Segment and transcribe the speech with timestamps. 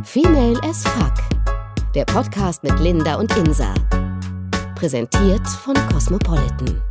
[0.00, 1.12] Female as Fuck.
[1.94, 3.74] Der Podcast mit Linda und Insa.
[4.74, 6.82] Präsentiert von Cosmopolitan.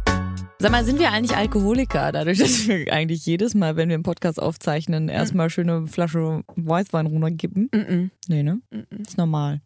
[0.60, 4.04] Sag mal, sind wir eigentlich Alkoholiker, dadurch, dass wir eigentlich jedes Mal, wenn wir einen
[4.04, 7.70] Podcast aufzeichnen, erstmal schöne Flasche Weißwein runterkippen?
[7.72, 8.12] Mm-mm.
[8.28, 8.62] Nee, ne?
[8.92, 9.62] Ist normal.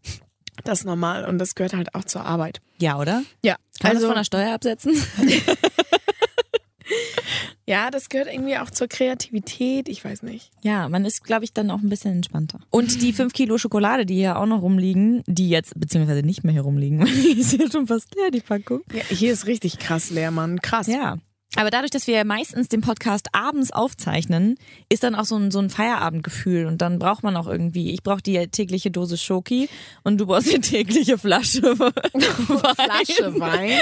[0.63, 2.61] Das ist normal und das gehört halt auch zur Arbeit.
[2.79, 3.21] Ja, oder?
[3.43, 4.95] Ja, Kann man das also von der Steuer absetzen?
[7.67, 9.89] ja, das gehört irgendwie auch zur Kreativität.
[9.89, 10.51] Ich weiß nicht.
[10.61, 12.59] Ja, man ist, glaube ich, dann auch ein bisschen entspannter.
[12.69, 16.53] Und die 5 Kilo Schokolade, die hier auch noch rumliegen, die jetzt, beziehungsweise nicht mehr
[16.53, 18.81] hier rumliegen, weil die ist ja schon fast leer, die Packung.
[18.93, 20.61] Ja, hier ist richtig krass leer, Mann.
[20.61, 20.87] Krass.
[20.87, 21.17] Ja.
[21.55, 24.57] Aber dadurch, dass wir meistens den Podcast abends aufzeichnen,
[24.89, 26.65] ist dann auch so ein, so ein Feierabendgefühl.
[26.65, 29.69] Und dann braucht man auch irgendwie, ich brauche die tägliche Dose Schoki
[30.03, 31.93] und du brauchst die tägliche Flasche Wein.
[32.21, 33.79] Flasche Wein.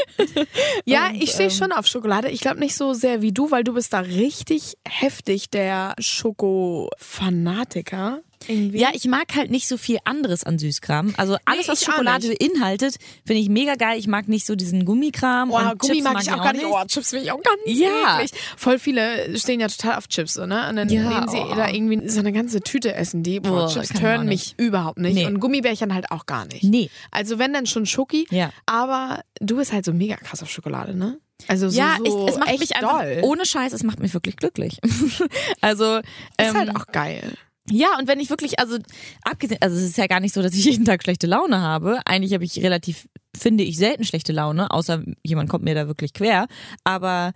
[0.86, 2.30] Ja, Und, ich stehe ähm, schon auf Schokolade.
[2.30, 8.20] Ich glaube nicht so sehr wie du, weil du bist da richtig heftig der Schoko-Fanatiker.
[8.48, 8.80] Irgendwie.
[8.80, 11.14] Ja, ich mag halt nicht so viel anderes an Süßkram.
[11.18, 13.98] Also alles, Nee, was Schokolade beinhaltet, finde ich mega geil.
[14.00, 15.50] Ich mag nicht so diesen Gummikram.
[15.50, 16.66] Boah, und Gummi Chips mag ich auch gar nicht.
[16.66, 18.16] Oh, Chips finde ich auch ganz Ja.
[18.22, 18.32] eklig.
[18.58, 20.67] Voll viele stehen ja total auf Chips, so, ne?
[20.70, 21.56] Und dann Ja, nehmen sie oh.
[21.56, 23.40] da irgendwie so eine ganze Tüte essen die.
[23.40, 25.16] Boah, Boah, Chips auch mich überhaupt nicht.
[25.16, 25.26] Nee.
[25.26, 26.64] Und Gummibärchen halt auch gar nicht.
[26.64, 26.89] Nee.
[27.12, 28.52] Also wenn dann schon Schoki, Ja.
[28.66, 31.20] aber du bist halt so mega krass auf Schokolade, ne?
[31.48, 33.20] Also so, ja, so ich, es macht mich einfach, doll.
[33.23, 34.80] ohne Scheiß, es macht mich wirklich glücklich.
[35.62, 36.04] also, ist
[36.38, 37.34] ähm, halt auch geil.
[37.69, 38.78] Ja, und wenn ich wirklich, also
[39.23, 42.02] abgesehen, also es ist ja gar nicht so, dass ich jeden Tag schlechte Laune habe.
[42.05, 46.14] Eigentlich habe ich relativ, finde ich, selten schlechte Laune, außer jemand kommt mir da wirklich
[46.14, 46.47] quer.
[46.83, 47.33] Aber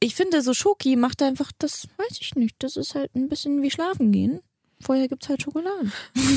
[0.00, 3.62] ich finde, so Schoki macht einfach, das weiß ich nicht, das ist halt ein bisschen
[3.62, 4.40] wie schlafen gehen.
[4.80, 5.90] Vorher gibt's halt Schokolade.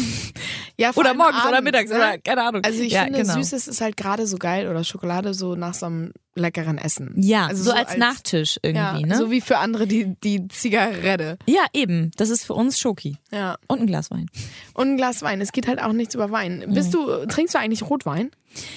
[0.78, 1.96] Ja, Oder morgens oder abends, mittags ne?
[1.96, 2.62] oder keine Ahnung.
[2.66, 3.36] Also ich ja, finde, genau.
[3.36, 7.14] Süßes ist halt gerade so geil oder Schokolade so nach so einem leckeren Essen.
[7.16, 9.18] Ja, also so, so als, als- Nachtisch irgendwie, ja, ne?
[9.18, 11.38] So wie für andere die, die Zigarette.
[11.48, 12.12] ja, eben.
[12.18, 13.18] Das ist für uns Schoki.
[13.32, 13.58] Ja.
[13.68, 14.28] Und ein Glas Wein.
[14.74, 15.42] Und ein Glas Wein.
[15.42, 16.66] Es geht halt auch nichts über Wein.
[16.70, 16.98] Bist Mhm.
[16.98, 18.32] du, trinkst du eigentlich Rotwein?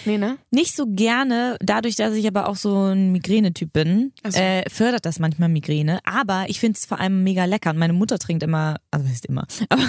[0.05, 0.39] Nee, ne?
[0.51, 4.37] Nicht so gerne, dadurch, dass ich aber auch so ein Migränetyp bin, so.
[4.37, 6.01] äh, fördert das manchmal Migräne.
[6.05, 7.71] Aber ich finde es vor allem mega lecker.
[7.71, 9.83] Und meine Mutter trinkt immer, also heißt immer, aber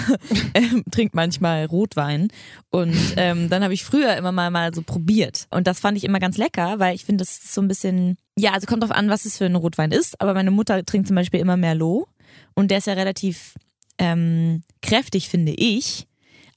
[0.54, 2.28] ähm, trinkt manchmal Rotwein.
[2.70, 5.48] Und ähm, dann habe ich früher immer mal, mal so probiert.
[5.50, 8.16] Und das fand ich immer ganz lecker, weil ich finde, das ist so ein bisschen,
[8.36, 10.20] ja, also kommt drauf an, was es für ein Rotwein ist.
[10.20, 12.06] Aber meine Mutter trinkt zum Beispiel immer Merlot.
[12.54, 13.54] Und der ist ja relativ
[13.98, 16.06] ähm, kräftig, finde ich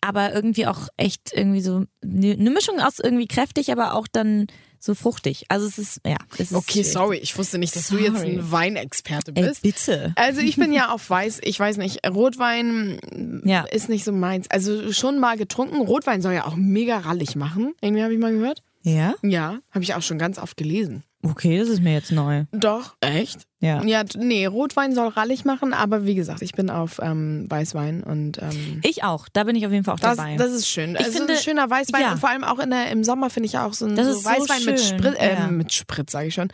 [0.06, 4.48] aber irgendwie auch echt irgendwie so eine ne Mischung aus irgendwie kräftig, aber auch dann
[4.78, 5.46] so fruchtig.
[5.48, 6.18] Also es ist, ja.
[6.34, 7.18] Es ist Okay, sorry.
[7.20, 8.34] Ich wusste nicht, dass du jetzt Sorry.
[8.38, 9.62] ein Weinexperte Ey, bist.
[9.62, 10.12] bitte.
[10.18, 13.62] Also ich bin ja auf Weiß, ich weiß nicht, Rotwein Ja.
[13.62, 14.52] ist nicht so meins.
[14.52, 15.78] Also schon mal getrunken.
[15.78, 17.74] Rotwein soll ja auch mega rallig machen.
[17.80, 18.62] Irgendwie habe ich mal gehört.
[18.84, 19.16] Ja?
[19.22, 21.04] Ja, habe ich auch schon ganz oft gelesen.
[21.26, 22.44] Okay, das ist mir jetzt neu.
[22.52, 22.96] Doch.
[23.00, 23.48] Echt?
[23.62, 23.82] Ja.
[23.86, 28.42] Ja, nee, Rotwein soll rallig machen, aber wie gesagt, ich bin auf ähm, Weißwein und
[28.42, 29.30] ähm, Ich auch.
[29.32, 30.36] Da bin ich auf jeden Fall auch das, dabei.
[30.36, 30.98] das ist schön.
[30.98, 32.12] Also finde- ein schöner Weißwein ja.
[32.12, 34.12] und vor allem auch in der, im Sommer finde ich auch so ein Das so
[34.12, 35.48] ist so Weißwein mit Sprit, äh, ja.
[35.48, 36.50] mit Sprit, sage ich schon.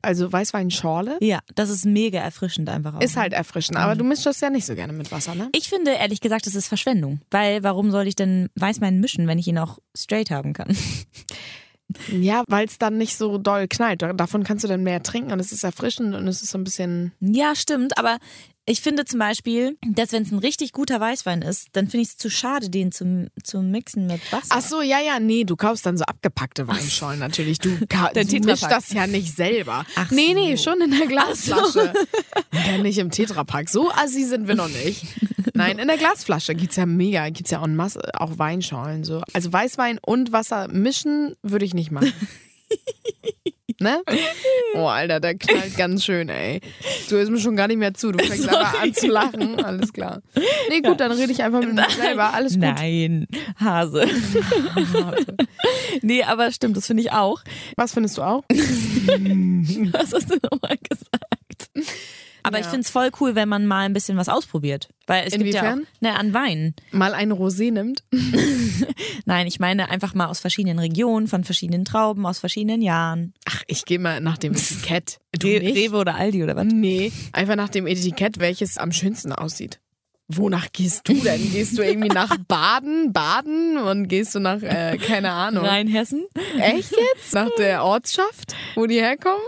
[0.00, 3.02] Also Weißweinschorle ja, das ist mega erfrischend einfach auch.
[3.02, 5.50] ist halt erfrischend, aber du mischst das ja nicht so gerne mit Wasser, ne?
[5.54, 7.20] ich finde ehrlich gesagt, das ist Verschwendung.
[7.30, 10.74] Weil warum soll ich denn Weißwein mischen, wenn ich ihn auch straight haben kann?
[12.10, 14.02] Ja, weil es dann nicht so doll knallt.
[14.02, 16.64] Davon kannst du dann mehr trinken und es ist erfrischend und es ist so ein
[16.64, 17.12] bisschen.
[17.20, 18.18] Ja, stimmt, aber
[18.66, 22.08] ich finde zum Beispiel, dass wenn es ein richtig guter Weißwein ist, dann finde ich
[22.08, 24.46] es zu schade, den zu, zu mixen mit Wasser.
[24.48, 27.58] Ach so, ja, ja, nee, du kaufst dann so abgepackte Weinschollen natürlich.
[27.58, 29.84] Du, du mischst das ja nicht selber.
[29.96, 30.34] Ach nee, so.
[30.34, 31.92] nee, schon in der Glasflasche.
[32.66, 33.68] Ja, nicht im Tetrapack.
[33.68, 35.04] So assi sind wir noch nicht.
[35.54, 39.04] Nein, in der Glasflasche gibt's ja mega, gibt's ja en masse, auch Weinschorlen.
[39.04, 39.22] So.
[39.32, 42.12] Also Weißwein und Wasser mischen würde ich nicht machen.
[43.80, 44.02] Ne?
[44.74, 46.60] Oh, Alter, der knallt ganz schön, ey.
[47.08, 48.12] Du hörst mir schon gar nicht mehr zu.
[48.12, 49.62] Du fängst einfach an zu lachen.
[49.64, 50.22] Alles klar.
[50.68, 52.32] Nee, gut, dann rede ich einfach mit mir selber.
[52.32, 52.62] Alles gut.
[52.62, 53.26] Nein,
[53.58, 54.06] Hase.
[56.02, 57.42] nee, aber stimmt, das finde ich auch.
[57.76, 58.44] Was findest du auch?
[58.48, 61.88] Was hast du nochmal gesagt?
[62.44, 62.70] Aber ich Ja.
[62.70, 64.88] finde es voll cool, wenn man mal ein bisschen was ausprobiert.
[65.06, 65.86] Weil es gibt ja auch, Inwiefern?
[66.00, 66.74] ne, an Wein.
[66.92, 68.04] Mal ein Rosé nimmt?
[69.24, 73.32] Nein, ich meine einfach mal aus verschiedenen Regionen, von verschiedenen Trauben, aus verschiedenen Jahren.
[73.46, 75.18] Ach, ich gehe mal nach dem Etikett.
[75.38, 75.76] Du Re nicht?
[75.76, 76.66] Rewe oder Aldi oder was?
[76.66, 79.80] Nee, einfach nach dem Etikett, welches am schönsten aussieht.
[80.28, 81.40] Wonach gehst du denn?
[81.52, 85.64] Gehst du irgendwie nach Baden, Baden und gehst du nach, äh, keine Ahnung.
[85.66, 86.24] Rheinhessen?
[86.58, 87.34] Echt jetzt?
[87.34, 89.42] Nach der Ortschaft, wo die herkommen?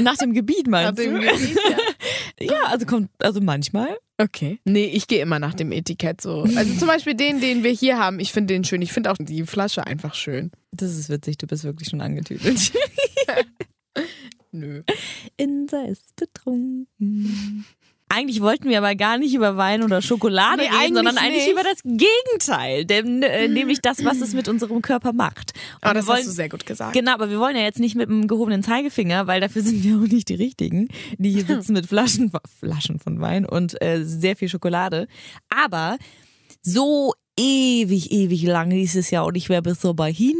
[0.00, 1.20] Nach dem Gebiet Nach meinst dem du?
[1.20, 1.76] Gebiet, ja.
[2.40, 3.98] Ja, also kommt, also manchmal.
[4.18, 4.58] Okay.
[4.64, 6.42] Nee, ich gehe immer nach dem Etikett so.
[6.56, 8.82] Also zum Beispiel den, den wir hier haben, ich finde den schön.
[8.82, 10.50] Ich finde auch die Flasche einfach schön.
[10.72, 12.72] Das ist witzig, du bist wirklich schon angetütelt.
[14.52, 14.82] Nö.
[15.36, 17.64] Insa ist betrunken.
[18.14, 21.46] Eigentlich wollten wir aber gar nicht über Wein oder Schokolade Nee, reden, sondern eigentlich eigentlich
[21.46, 21.52] nicht.
[21.52, 25.52] über das Gegenteil, denn, äh, nämlich das, was es mit unserem Körper macht.
[25.82, 26.92] Und Oh, das wir hast du sehr gut gesagt.
[26.92, 29.96] Genau, aber wir wollen ja jetzt nicht mit dem gehobenen Zeigefinger, weil dafür sind wir
[29.96, 30.88] auch nicht die Richtigen,
[31.18, 32.30] die hier sitzen mit Flaschen,
[32.60, 35.06] Flaschen von Wein und äh, sehr viel Schokolade.
[35.48, 35.96] Aber
[36.60, 40.36] so ewig, ewig lang ist es ja und ich wäre bis so bei hin.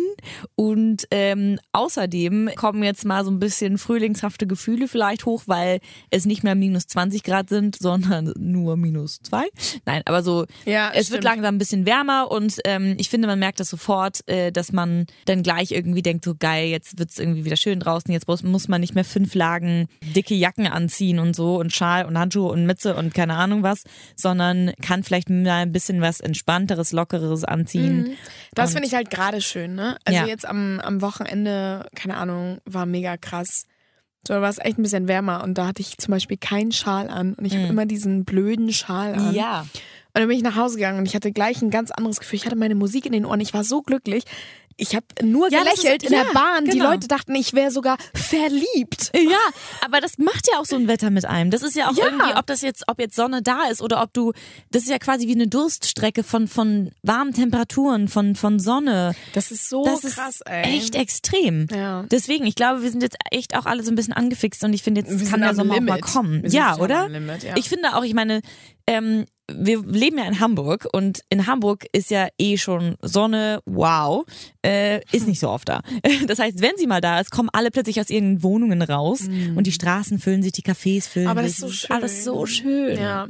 [0.54, 5.80] Und ähm, außerdem kommen jetzt mal so ein bisschen frühlingshafte Gefühle vielleicht hoch, weil
[6.10, 9.44] es nicht mehr minus 20 Grad sind, sondern nur minus zwei.
[9.84, 11.14] Nein, aber so, Ja, es stimmt.
[11.14, 14.70] wird langsam ein bisschen wärmer und ähm, ich finde, man merkt das sofort, äh, dass
[14.70, 18.42] man dann gleich irgendwie denkt, so geil, jetzt wird's irgendwie wieder schön draußen, jetzt muss,
[18.42, 22.50] muss man nicht mehr fünf Lagen dicke Jacken anziehen und so und Schal und Handschuhe
[22.52, 23.82] und Mütze und keine Ahnung was,
[24.14, 28.16] sondern kann vielleicht mal ein bisschen was entspannteres, lockeres anziehen.
[28.54, 29.96] Das Und- finde ich halt gerade schön, ne?
[30.04, 30.26] Also Ja.
[30.26, 33.66] jetzt am, am Wochenende, keine Ahnung, war mega krass.
[34.26, 36.72] So, da war es echt ein bisschen wärmer und da hatte ich zum Beispiel keinen
[36.72, 39.28] Schal an und ich habe immer diesen blöden Schal an.
[39.28, 39.34] Mhm.
[39.34, 39.60] Ja.
[40.14, 42.36] Und dann bin ich nach Hause gegangen und ich hatte gleich ein ganz anderes Gefühl.
[42.36, 43.40] Ich hatte meine Musik in den Ohren.
[43.40, 44.24] Ich war so glücklich.
[44.76, 46.64] Ich habe nur Ja, gelächelt ist- in ja, der Bahn.
[46.64, 46.90] Die genau.
[46.90, 49.10] Leute dachten, ich wäre sogar verliebt.
[49.32, 49.38] Ja,
[49.84, 51.50] aber das macht ja auch so ein Wetter mit einem.
[51.50, 52.06] Das ist ja auch Ja.
[52.06, 54.32] irgendwie, ob das jetzt, ob jetzt Sonne da ist oder ob du,
[54.70, 59.14] das ist ja quasi wie eine Durststrecke von, von warmen Temperaturen, von, von Sonne.
[59.32, 60.62] Das ist so das ist krass, ey.
[60.76, 61.66] echt extrem.
[61.74, 62.04] Ja.
[62.10, 64.82] Deswegen, ich glaube, wir sind jetzt echt auch alle so ein bisschen angefixt und ich
[64.82, 66.02] finde, jetzt Wir kann der Sommer auch mal Limit.
[66.02, 66.42] kommen.
[66.50, 67.08] Ja, oder?
[67.08, 67.46] Limit.
[67.56, 68.40] Ich finde auch, ich meine,
[68.86, 74.24] ähm, wir leben ja in Hamburg und in Hamburg ist ja eh schon Sonne, wow,
[74.64, 75.80] äh, ist nicht so oft da.
[76.26, 79.66] Das heißt, wenn sie mal da ist, kommen alle plötzlich aus ihren Wohnungen raus und
[79.66, 81.30] die Straßen füllen sich, die Cafés füllen Mm.
[81.30, 81.52] Aber sich.
[81.52, 81.96] das ist so schön.
[81.96, 82.96] alles so schön.
[82.98, 83.26] Ja.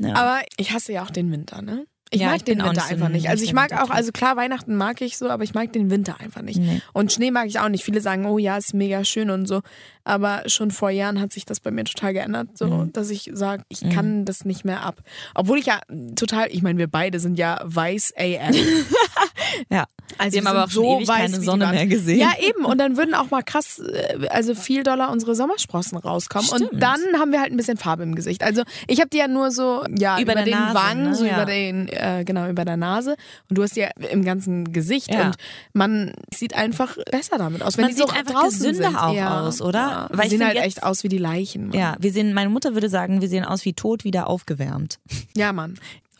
[0.00, 0.14] Ja.
[0.14, 1.86] Aber ich hasse ja auch den Winter, ne?
[2.14, 3.28] Ich Ja, mag ich den Winter nicht so einfach ein- nicht.
[3.28, 6.20] Also ich mag auch, also klar, Weihnachten mag ich so, aber ich mag den Winter
[6.20, 6.58] einfach nicht.
[6.58, 6.80] Nee.
[6.92, 7.84] Und Schnee mag ich auch nicht.
[7.84, 9.62] Viele sagen, oh ja, ist mega schön und so.
[10.04, 12.92] Aber schon vor Jahren hat sich das bei mir total geändert, so, Mhm.
[12.92, 15.00] dass ich sage, ich kann das nicht mehr ab.
[15.34, 15.80] Obwohl ich ja
[16.14, 18.54] total, ich meine, wir beide sind ja weiß AF.
[19.70, 19.84] Ja.
[20.18, 22.18] Also wir haben aber auch schon ewig weiß keine Sonne mehr gesehen.
[22.20, 22.64] Ja, eben.
[22.64, 26.48] Und dann würden auch mal krass, äh, also viel doller unsere Sommersprossen rauskommen.
[26.50, 26.82] Und Stimmt.
[26.82, 28.42] dann haben wir halt ein bisschen Farbe im Gesicht.
[28.42, 31.14] Also ich habe die ja nur so, ja, Über über, den Nase, Wangen, ne?
[31.14, 31.34] so Ja.
[31.36, 33.16] über den, äh, genau, über der Nase.
[33.48, 35.12] Und du hast die ja im ganzen Gesicht.
[35.12, 35.26] Ja.
[35.26, 35.36] Und
[35.72, 37.76] man sieht einfach besser damit aus.
[37.78, 38.96] Wenn Man die so sieht einfach draußen gesünder sind.
[38.98, 39.40] auch ja.
[39.46, 40.08] aus, oder?
[40.12, 41.68] Weil ich sehen halt jetzt- echt aus wie die Leichen.
[41.68, 41.78] Mann.
[41.78, 44.98] Ja, wir sehen, meine Mutter würde sagen, wir sehen aus wie tot wieder aufgewärmt.
[45.36, 45.74] ja, Mann.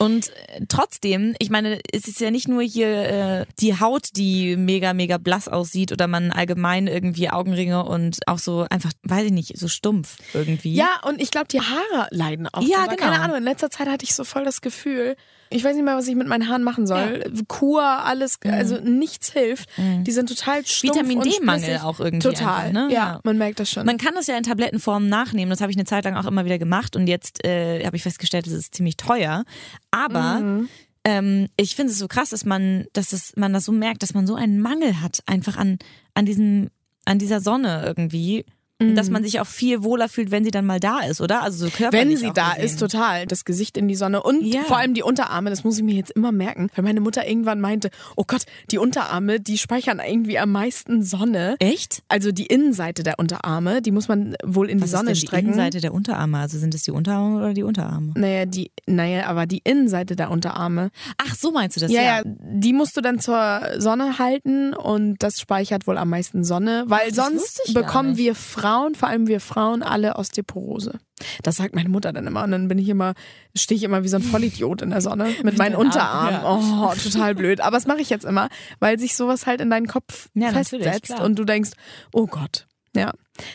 [0.04, 4.56] Und äh, trotzdem, ich meine, es ist ja nicht nur hier äh, die Haut, die
[4.56, 9.32] mega, mega blass aussieht oder man allgemein irgendwie Augenringe und auch so einfach, weiß ich
[9.32, 10.74] nicht, so stumpf irgendwie.
[10.74, 12.62] Ja, und ich glaube, die Haare leiden auch.
[12.62, 12.96] Ja, genau.
[12.96, 15.16] Keine Ahnung, in letzter Zeit hatte ich so voll das Gefühl,
[15.50, 17.22] ich weiß nicht mehr, was ich mit meinen Haaren machen soll.
[17.48, 19.68] Kur, alles, also nichts hilft.
[19.78, 21.08] Die sind total stumpf Mhm.
[21.08, 22.88] Vitamin D-Mangel auch irgendwie Total, einfach, ne?
[22.92, 23.20] ja, Ja.
[23.24, 23.86] man merkt das schon.
[23.86, 25.50] Man kann das ja in Tablettenform nachnehmen.
[25.50, 28.02] Das habe ich eine Zeit lang auch immer wieder gemacht und jetzt äh, habe ich
[28.02, 29.44] festgestellt, es ist ziemlich teuer.
[29.90, 30.68] Aber Mhm.
[31.04, 34.14] ähm, ich finde es so krass, dass man, dass es, man das so merkt, dass
[34.14, 35.78] man so einen Mangel hat, einfach an,
[36.14, 36.68] an diesem,
[37.04, 38.44] an dieser Sonne irgendwie.
[38.80, 41.42] Dass man sich auch viel wohler fühlt, wenn sie dann mal da ist, oder?
[41.42, 42.64] Also so körperlich Wenn sie da gesehen.
[42.64, 43.24] ist, total.
[43.26, 44.62] Das Gesicht in die Sonne und Ja.
[44.62, 46.68] vor allem die Unterarme, das muss ich mir jetzt immer merken.
[46.74, 48.42] Weil meine Mutter irgendwann meinte, oh Gott,
[48.72, 51.54] die Unterarme, die speichern irgendwie am meisten Sonne.
[51.60, 52.02] Echt?
[52.08, 55.20] Also die Innenseite der Unterarme, die muss man wohl in Was die Sonne ist denn
[55.22, 55.46] die strecken.
[55.46, 56.38] Innenseite der Unterarme?
[56.40, 58.12] Also sind es die Unterarme oder die Unterarme?
[58.16, 60.90] Naja, die, naja, aber die Innenseite der Unterarme.
[61.18, 61.92] Ach, so meinst du das?
[61.92, 66.42] Ja, ja, die musst du dann zur Sonne halten und das speichert wohl am meisten
[66.42, 68.34] Sonne, weil das sonst bekommen wir
[68.64, 70.98] Frauen, vor allem wir Frauen, alle Osteoporose.
[71.42, 73.12] Das sagt meine Mutter dann immer und dann bin ich immer,
[73.54, 76.40] stehe ich immer wie so ein Vollidiot in der Sonne mit meinen Unterarmen.
[76.40, 77.60] Armen, Oh, total blöd.
[77.60, 78.48] Aber das mache ich jetzt immer,
[78.80, 81.72] weil sich sowas halt in deinen Kopf Ja, festsetzt und du denkst,
[82.12, 82.66] oh Gott.
[82.96, 83.12] Ja.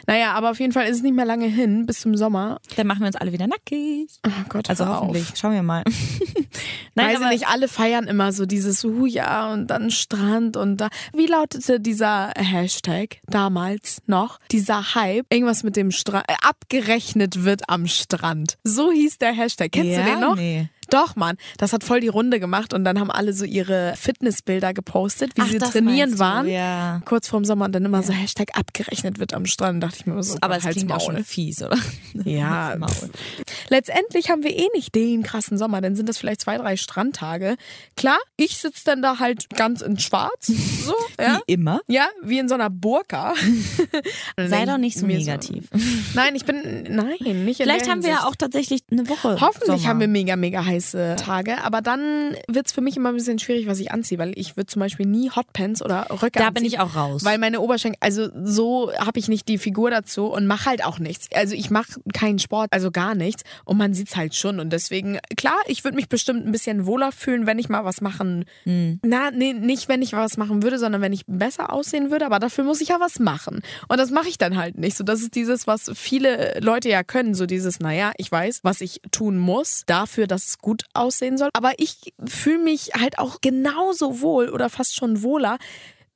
[0.08, 2.60] Naja, aber auf jeden Fall ist es nicht mehr lange hin bis zum Sommer.
[2.76, 4.10] Dann machen wir uns alle wieder nackig.
[4.28, 5.08] Oh Gott, Also hör auf.
[5.08, 5.32] hoffentlich.
[5.38, 5.84] Schauen wir mal.
[6.96, 10.78] Weiß aber- ich nicht, alle feiern immer so dieses uh, ja und dann Strand und
[10.78, 10.90] da.
[11.14, 14.40] Wie lautete dieser Hashtag damals noch?
[14.52, 15.26] Dieser Hype?
[15.30, 16.26] Irgendwas mit dem Strand.
[16.28, 18.58] Äh, abgerechnet wird am Strand.
[18.66, 19.72] So hieß der Hashtag.
[19.72, 20.36] Kennst ja, du den noch?
[20.36, 20.68] Nee.
[20.90, 21.38] Doch, Mann.
[21.58, 25.42] Das hat voll die Runde gemacht und dann haben alle so ihre Fitnessbilder gepostet, wie
[25.42, 26.48] Ach, sie trainieren du, waren.
[26.48, 27.02] ja.
[27.06, 29.84] Kurz vorm Sommer und dann immer so Hashtag abgerechnet wird am Strand.
[29.84, 31.78] Dachte ich mir so, Aber es halt's klingt auch schon fies, oder?
[32.26, 32.76] Ja,
[33.70, 37.56] letztendlich haben wir eh nicht den krassen Sommer, dann sind das vielleicht zwei, drei Strandtage.
[37.96, 41.40] Klar, ich sitze dann da halt ganz in schwarz, so, ja.
[41.46, 41.82] Wie immer.
[41.88, 43.34] Ja, wie in so einer Burka.
[44.38, 45.70] Sei doch ich nicht so negativ.
[46.14, 47.16] nein, ich bin, nein,
[47.46, 49.38] nicht in Vielleicht haben wir ja auch tatsächlich eine Woche.
[49.40, 49.88] Hoffentlich Sommer.
[49.88, 51.64] haben wir mega, mega heiße heiße Tage.
[51.64, 54.68] Aber dann wird's für mich immer ein bisschen schwierig, was ich anziehe, weil ich würde
[54.68, 56.54] zum Beispiel nie Hotpants oder Röcke Da anziehen.
[56.56, 57.24] bin ich auch raus.
[57.24, 61.00] Weil meine Oberschenkel, also so habe ich nicht die Figur dazu und mache halt auch
[61.00, 61.28] nichts.
[61.34, 63.44] Also ich mache keinen Sport, also gar nichts.
[63.66, 64.60] Und man sieht's halt schon.
[64.60, 68.02] Und deswegen, klar, ich würde mich bestimmt ein bisschen wohler fühlen, wenn ich mal was
[68.02, 68.46] machen.
[68.66, 72.26] Na, nee, nicht wenn ich was machen würde, sondern wenn ich besser aussehen würde.
[72.26, 73.62] Aber dafür muss ich ja was machen.
[73.88, 74.96] Und das mache ich dann halt nicht.
[74.98, 77.34] So, das ist dieses, was viele Leute ja können.
[77.36, 81.50] So dieses, naja, ich weiß, was ich tun muss dafür, dass es gut aussehen soll.
[81.54, 85.58] Aber ich fühle mich halt auch genauso wohl oder fast schon wohler,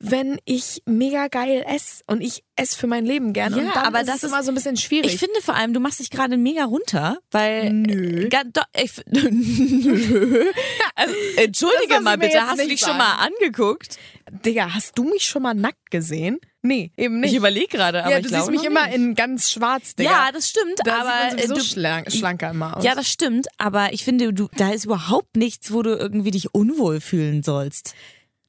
[0.06, 3.64] wenn ich mega geil esse und ich esse für mein Leben gerne.
[3.64, 5.14] Ja, aber ist das ist- immer so ein bisschen schwierig.
[5.14, 7.72] Ich finde vor allem, du machst dich gerade mega runter, weil.
[7.72, 8.28] Nö.
[8.28, 10.52] Ga- doch, ich, Nö.
[10.96, 12.98] also, entschuldige mal bitte, hast du dich schon sagen.
[13.00, 13.98] mal angeguckt?
[14.46, 16.40] Digga, hast du mich schon mal nackt gesehen?
[16.62, 17.32] Nee, eben nicht.
[17.32, 18.96] Ich überlege gerade, aber ja, du siehst mich immer nicht.
[18.96, 20.10] in ganz schwarz, Digga.
[20.12, 22.84] Ja, das stimmt, da aber sieht man äh, du, schlank, schlanker immer aus.
[22.84, 26.54] ja, das stimmt, aber ich finde, du, da ist überhaupt nichts, wo du irgendwie dich
[26.54, 27.96] unwohl fühlen sollst.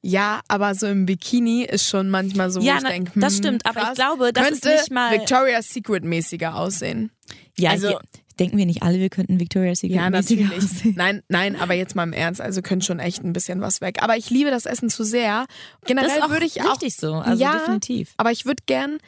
[0.07, 3.33] Ja, aber so im Bikini ist schon manchmal so, wo Ja, ich na, denke, das
[3.33, 7.09] hm, stimmt, aber ich krass, glaube, das ist könnte nicht mal- Victoria's Secret mäßiger aussehen.
[7.57, 7.99] Ja, Also- hier,
[8.39, 10.63] denken wir nicht alle, wir könnten Victoria's Secret Ja, mäßiger natürlich.
[10.71, 10.93] aussehen.
[10.95, 14.03] Nein, nein, aber jetzt mal im Ernst, also könnte schon echt ein bisschen was weg.
[14.03, 15.45] Aber ich liebe das Essen zu sehr.
[15.87, 18.13] Generell Das ist würde ich auch richtig so, also ja, definitiv.
[18.17, 18.99] Aber ich würde gern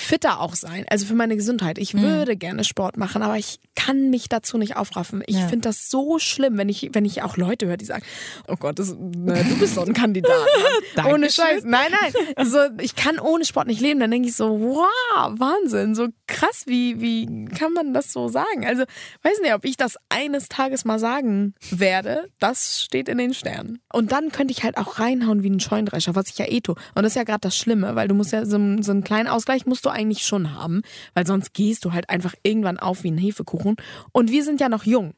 [0.00, 1.78] fitter auch sein, also für meine Gesundheit.
[1.78, 2.02] Ich Mhm.
[2.02, 5.22] würde gerne Sport machen, aber ich kann mich dazu nicht aufraffen.
[5.26, 5.48] Ich Ja.
[5.48, 8.02] finde das so schlimm, wenn ich, wenn ich auch Leute höre, die sagen,
[8.48, 10.30] oh Gott, das, na, du bist so ein Kandidat.
[10.96, 11.06] Mann.
[11.06, 11.30] ohne.
[11.30, 11.62] Scheiß.
[11.64, 12.12] Nein, nein.
[12.36, 14.00] Also, ich kann ohne Sport nicht leben.
[14.00, 15.94] Dann denke ich so, wow, Wahnsinn.
[15.94, 18.64] So krass, wie, wie kann man das so sagen?
[18.66, 18.84] Also,
[19.22, 22.24] weiß nicht, ob ich das eines Tages mal sagen werde.
[22.38, 23.80] Das steht in den Sternen.
[23.92, 26.74] Und dann könnte ich halt auch reinhauen wie ein Scheundrescher, was ich ja eh tue.
[26.94, 29.04] Und das ist ja gerade das Schlimme, weil du musst ja so, einen- so einen
[29.04, 30.82] kleinen Ausgleich musst du eigentlich schon haben,
[31.14, 33.76] weil sonst gehst du halt einfach irgendwann auf wie ein Hefekuchen.
[34.12, 35.14] Und wir sind ja noch jung.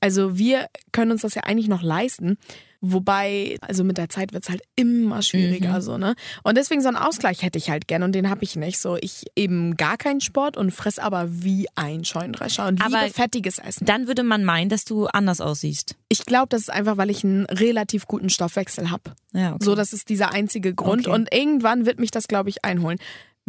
[0.00, 2.38] Also wir können uns das ja eigentlich noch leisten.
[2.80, 6.14] Wobei, also mit der Zeit wird's halt immer schwieriger, so, ne?
[6.44, 8.78] Und deswegen so einen Ausgleich hätte ich halt gern und den habe ich nicht.
[8.78, 13.12] So, ich eben gar keinen Sport und fress aber wie ein Scheundrescher und Aber- liebe
[13.12, 13.84] fettiges Essen.
[13.84, 15.96] Dann würde man meinen, dass du anders aussiehst.
[16.08, 19.12] Ich glaube, das ist einfach, weil ich einen relativ guten Stoffwechsel habe.
[19.34, 19.64] Ja, okay.
[19.64, 21.08] So, das ist dieser einzige Grund.
[21.08, 21.14] Okay.
[21.14, 22.98] Und irgendwann wird mich das, glaube ich, einholen.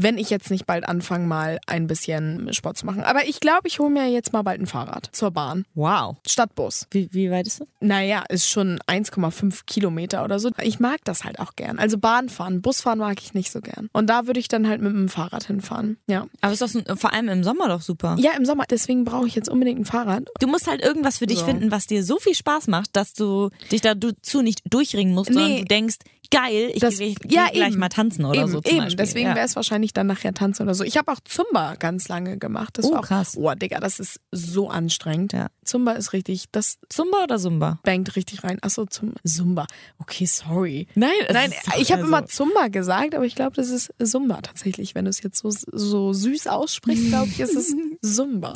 [0.01, 3.03] Wenn ich jetzt nicht bald anfange, mal ein bisschen Sport zu machen.
[3.03, 5.65] Aber ich glaube, ich hole mir jetzt mal bald ein Fahrrad zur Bahn.
[5.75, 6.15] Wow.
[6.25, 6.88] Statt Bus.
[6.91, 7.68] Wie, wie weit ist das?
[7.82, 10.51] Naja, ist schon 1,5 Kilometer oder so.
[10.62, 11.79] Ich mag das halt auch gern.
[11.79, 13.89] Also Bahnfahren, Busfahren mag ich nicht so gern.
[13.91, 15.98] Und da würde ich dann halt mit dem Fahrrad hinfahren.
[16.08, 16.27] Ja.
[16.41, 18.15] Aber ist doch so, vor allem im Sommer doch super.
[18.20, 18.63] Ja, im Sommer.
[18.70, 20.24] Deswegen brauche ich jetzt unbedingt ein Fahrrad.
[20.39, 21.46] Du musst halt irgendwas für dich So.
[21.46, 25.51] finden, was dir so viel Spaß macht, dass du dich dazu nicht durchringen musst, sondern
[25.51, 25.60] Nee.
[25.60, 25.98] du denkst,
[26.31, 28.83] geil, ich Das- gehe ja, geh gleich mal tanzen oder eben, so zum eben.
[28.83, 28.98] Beispiel.
[28.98, 29.36] Deswegen ja.
[29.36, 30.83] wäre es wahrscheinlich dann nachher tanzen oder so.
[30.83, 32.77] Ich habe auch Zumba ganz lange gemacht.
[32.77, 33.36] Das Oh, war auch, krass.
[33.38, 35.33] Oh, Digga, das ist so anstrengend.
[35.33, 35.48] Ja.
[35.63, 37.79] Zumba ist richtig, das Zumba oder Zumba?
[37.83, 38.57] bangt richtig rein.
[38.62, 39.65] Achso, zum Zumba.
[40.00, 40.88] Okay, sorry.
[40.95, 44.95] Nein, Nein, ich habe also- immer Zumba gesagt, aber ich glaube, das ist Zumba tatsächlich.
[44.95, 48.53] Wenn du es jetzt so, so süß aussprichst, glaube ich, ist es Zumba.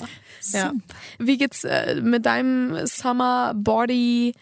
[0.52, 0.74] Ja.
[1.20, 4.34] Wie geht's äh, mit deinem Summer Body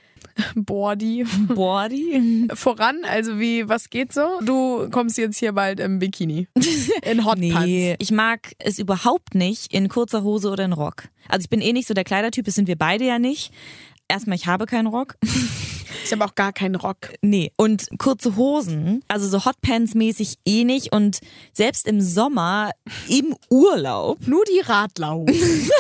[0.55, 2.47] Body Body.
[2.53, 3.01] voran?
[3.03, 4.39] Also wie, was geht so?
[4.41, 6.47] Du kommst jetzt hier bald im Bikini.
[7.03, 7.65] In Hotpants.
[7.65, 11.09] Nee, ich mag es überhaupt nicht in kurzer Hose oder in Rock.
[11.27, 13.53] Also ich bin eh nicht so der Kleidertyp, das sind wir beide ja nicht.
[14.07, 15.15] Erstmal, ich habe keinen Rock.
[16.03, 17.13] Ich habe auch gar keinen Rock.
[17.21, 17.51] Nee.
[17.57, 20.91] Und kurze Hosen, also so Hotpants-mäßig eh nicht.
[20.93, 21.19] Und
[21.53, 22.71] selbst im Sommer,
[23.07, 24.19] im Urlaub.
[24.27, 25.31] Nur die Radlerhose.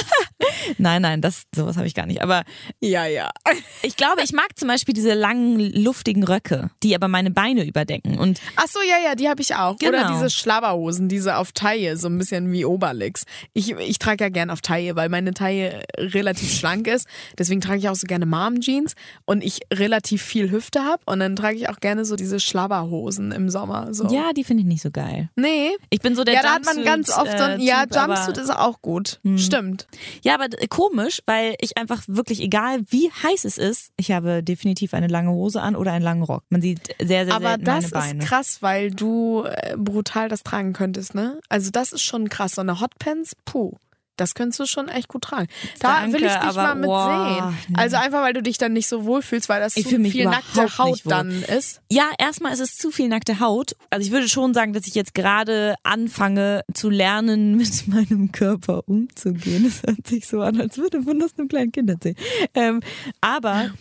[0.77, 2.21] Nein, nein, das sowas habe ich gar nicht.
[2.21, 2.43] Aber
[2.79, 3.29] ja, ja.
[3.83, 8.17] ich glaube, ich mag zum Beispiel diese langen, luftigen Röcke, die aber meine Beine überdecken.
[8.17, 9.75] Und Ach so, ja, ja, die habe ich auch.
[9.75, 10.13] Oder Genau.
[10.13, 13.25] diese Schlabberhosen, diese auf Taille, so ein bisschen wie Obelix.
[13.53, 17.07] Ich, ich trage ja gern auf Taille, weil meine Taille relativ schlank ist.
[17.37, 18.93] Deswegen trage ich auch so gerne Mom-Jeans
[19.25, 21.01] und ich relativ viel Hüfte habe.
[21.05, 23.93] Und dann trage ich auch gerne so diese Schlabberhosen im Sommer.
[23.93, 24.07] So.
[24.07, 25.29] ja, die finde ich nicht so geil.
[25.35, 25.71] Nee.
[25.89, 27.83] Ich bin so der ja, da hat man Jumpsuit, ganz oft so ein, äh, ja,
[27.83, 29.19] Jumpsuit ist auch gut.
[29.37, 29.87] Stimmt.
[30.23, 34.93] Ja, aber komisch, weil ich einfach wirklich, egal wie heiß es ist, ich habe definitiv
[34.93, 36.43] eine lange Hose an oder einen langen Rock.
[36.49, 38.23] Man sieht sehr, sehr Aber das meine Beine.
[38.23, 41.39] ist krass, weil du äh, brutal das tragen könntest, ne?
[41.49, 42.53] Also das ist schon krass.
[42.55, 43.75] So eine Hotpants, puh.
[44.17, 45.47] Das könntest du schon echt gut tragen.
[45.79, 47.57] Da Danke, will ich dich aber mal mit wow, sehen.
[47.69, 47.75] nee.
[47.77, 50.77] Also einfach, weil du dich dann nicht so wohlfühlst, weil das Ich zu viel nackte
[50.77, 51.81] Haut dann ist.
[51.91, 53.75] Ja, erstmal ist es zu viel nackte Haut.
[53.89, 58.87] Also ich würde schon sagen, dass ich jetzt gerade anfange zu lernen, mit meinem Körper
[58.87, 59.63] umzugehen.
[59.63, 62.15] Das hört sich so an, als würde man das einem kleinen Kind erzählen.
[62.53, 62.81] Ähm,
[63.21, 63.71] aber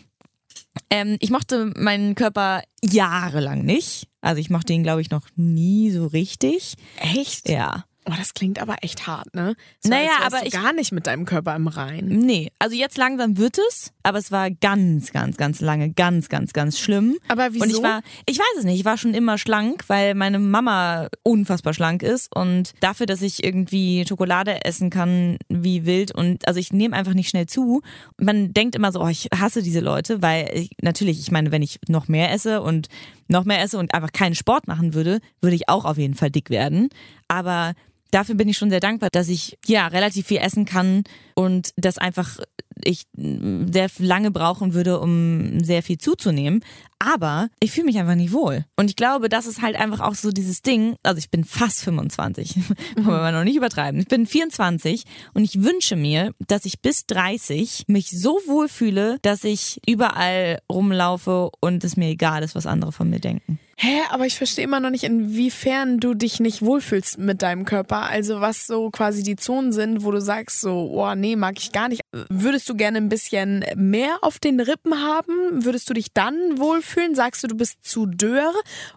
[0.90, 4.08] ähm, ich mochte meinen Körper jahrelang nicht.
[4.20, 6.74] Also ich mochte ihn, glaube ich, noch nie so richtig.
[6.96, 7.48] Echt?
[7.48, 7.84] Ja.
[8.06, 9.54] Oh, das klingt aber echt hart, ne?
[9.80, 12.06] So, Naja, aber ich- gar nicht mit deinem Körper im Rein.
[12.06, 13.92] Nee, also jetzt langsam wird es.
[14.02, 17.18] aber es war ganz, ganz, ganz lange, ganz, ganz, ganz schlimm.
[17.28, 17.64] Aber wieso?
[17.64, 21.08] Und ich war, ich weiß es nicht, ich war schon immer schlank, weil meine Mama
[21.22, 26.58] unfassbar schlank ist und dafür, dass ich irgendwie Schokolade essen kann wie wild und also
[26.58, 27.82] ich nehme einfach nicht schnell zu.
[28.18, 31.60] Man denkt immer so, oh, ich hasse diese Leute, weil ich, natürlich, ich meine, wenn
[31.62, 32.88] ich noch mehr esse und
[33.28, 36.30] noch mehr esse und einfach keinen Sport machen würde, würde ich auch auf jeden Fall
[36.30, 36.88] dick werden.
[37.28, 37.74] Aber
[38.10, 41.98] dafür bin ich schon sehr dankbar, dass ich ja relativ viel essen kann und das
[41.98, 42.38] einfach
[42.84, 46.64] ich sehr lange brauchen würde, um sehr viel zuzunehmen.
[46.98, 48.66] Aber ich fühle mich einfach nicht wohl.
[48.76, 50.96] Und ich glaube, das ist halt einfach auch so dieses Ding.
[51.02, 52.56] Also ich bin fast 25,
[52.96, 54.00] wollen wir mal noch nicht übertreiben.
[54.00, 59.18] Ich bin 24 und ich wünsche mir, dass ich bis 30 mich so wohl fühle,
[59.22, 63.58] dass ich überall rumlaufe und es mir egal ist, was andere von mir denken.
[63.82, 68.02] Hä, aber ich verstehe immer noch nicht, inwiefern du dich nicht wohlfühlst mit deinem Körper.
[68.10, 71.72] Also was so quasi die Zonen sind, wo du sagst so, oh nee, mag ich
[71.72, 72.02] gar nicht.
[72.28, 75.64] Würdest du gerne ein bisschen mehr auf den Rippen haben?
[75.64, 77.14] Würdest du dich dann wohlfühlen?
[77.14, 78.52] Sagst du, du bist zu dürr?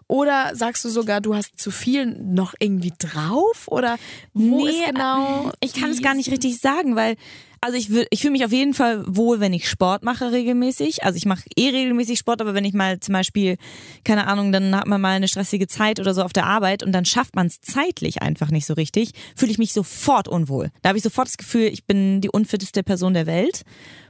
[0.06, 3.68] Oder sagst du sogar, du hast zu viel noch irgendwie drauf?
[3.68, 3.96] Oder
[4.34, 5.50] wo Nee, ist genau?
[5.60, 7.16] Ich kann es gar nicht richtig sagen, weil
[7.64, 11.02] also ich ich fühle mich auf jeden Fall wohl, wenn ich Sport mache regelmäßig.
[11.02, 13.56] Also ich mache eh regelmäßig Sport, aber wenn ich mal zum Beispiel,
[14.04, 16.92] keine Ahnung, dann hat man mal eine stressige Zeit oder so auf der Arbeit und
[16.92, 20.70] dann schafft man es zeitlich einfach nicht so richtig, fühle ich mich sofort unwohl.
[20.82, 23.62] Da habe ich sofort das Gefühl, ich bin die unfitteste Person der Welt.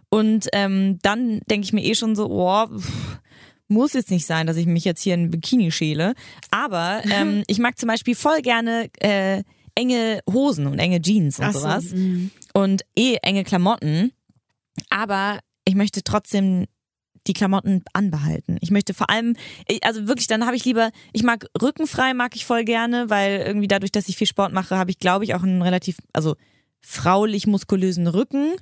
[0.09, 3.21] Und ähm, dann denke ich mir eh schon so, oh, pff,
[3.69, 6.15] muss jetzt nicht sein, dass ich mich jetzt hier in Bikini schäle.
[6.51, 9.45] Aber ähm, ich mag zum Beispiel voll gerne äh,
[9.75, 11.85] enge Hosen und enge Jeans und Ach so, sowas.
[11.93, 12.31] mhm.
[12.53, 14.13] Und eh enge Klamotten.
[14.91, 16.67] Aber ich möchte trotzdem
[17.27, 18.59] die Klamotten anbehalten.
[18.61, 19.37] Ich möchte vor allem,
[19.83, 23.69] also wirklich, dann habe ich lieber, ich mag rückenfrei, mag ich voll gerne, weil irgendwie
[23.69, 26.37] dadurch, dass ich viel Sport mache, habe ich, glaube ich, auch einen relativ, also
[26.83, 28.53] fraulich muskulösen Rücken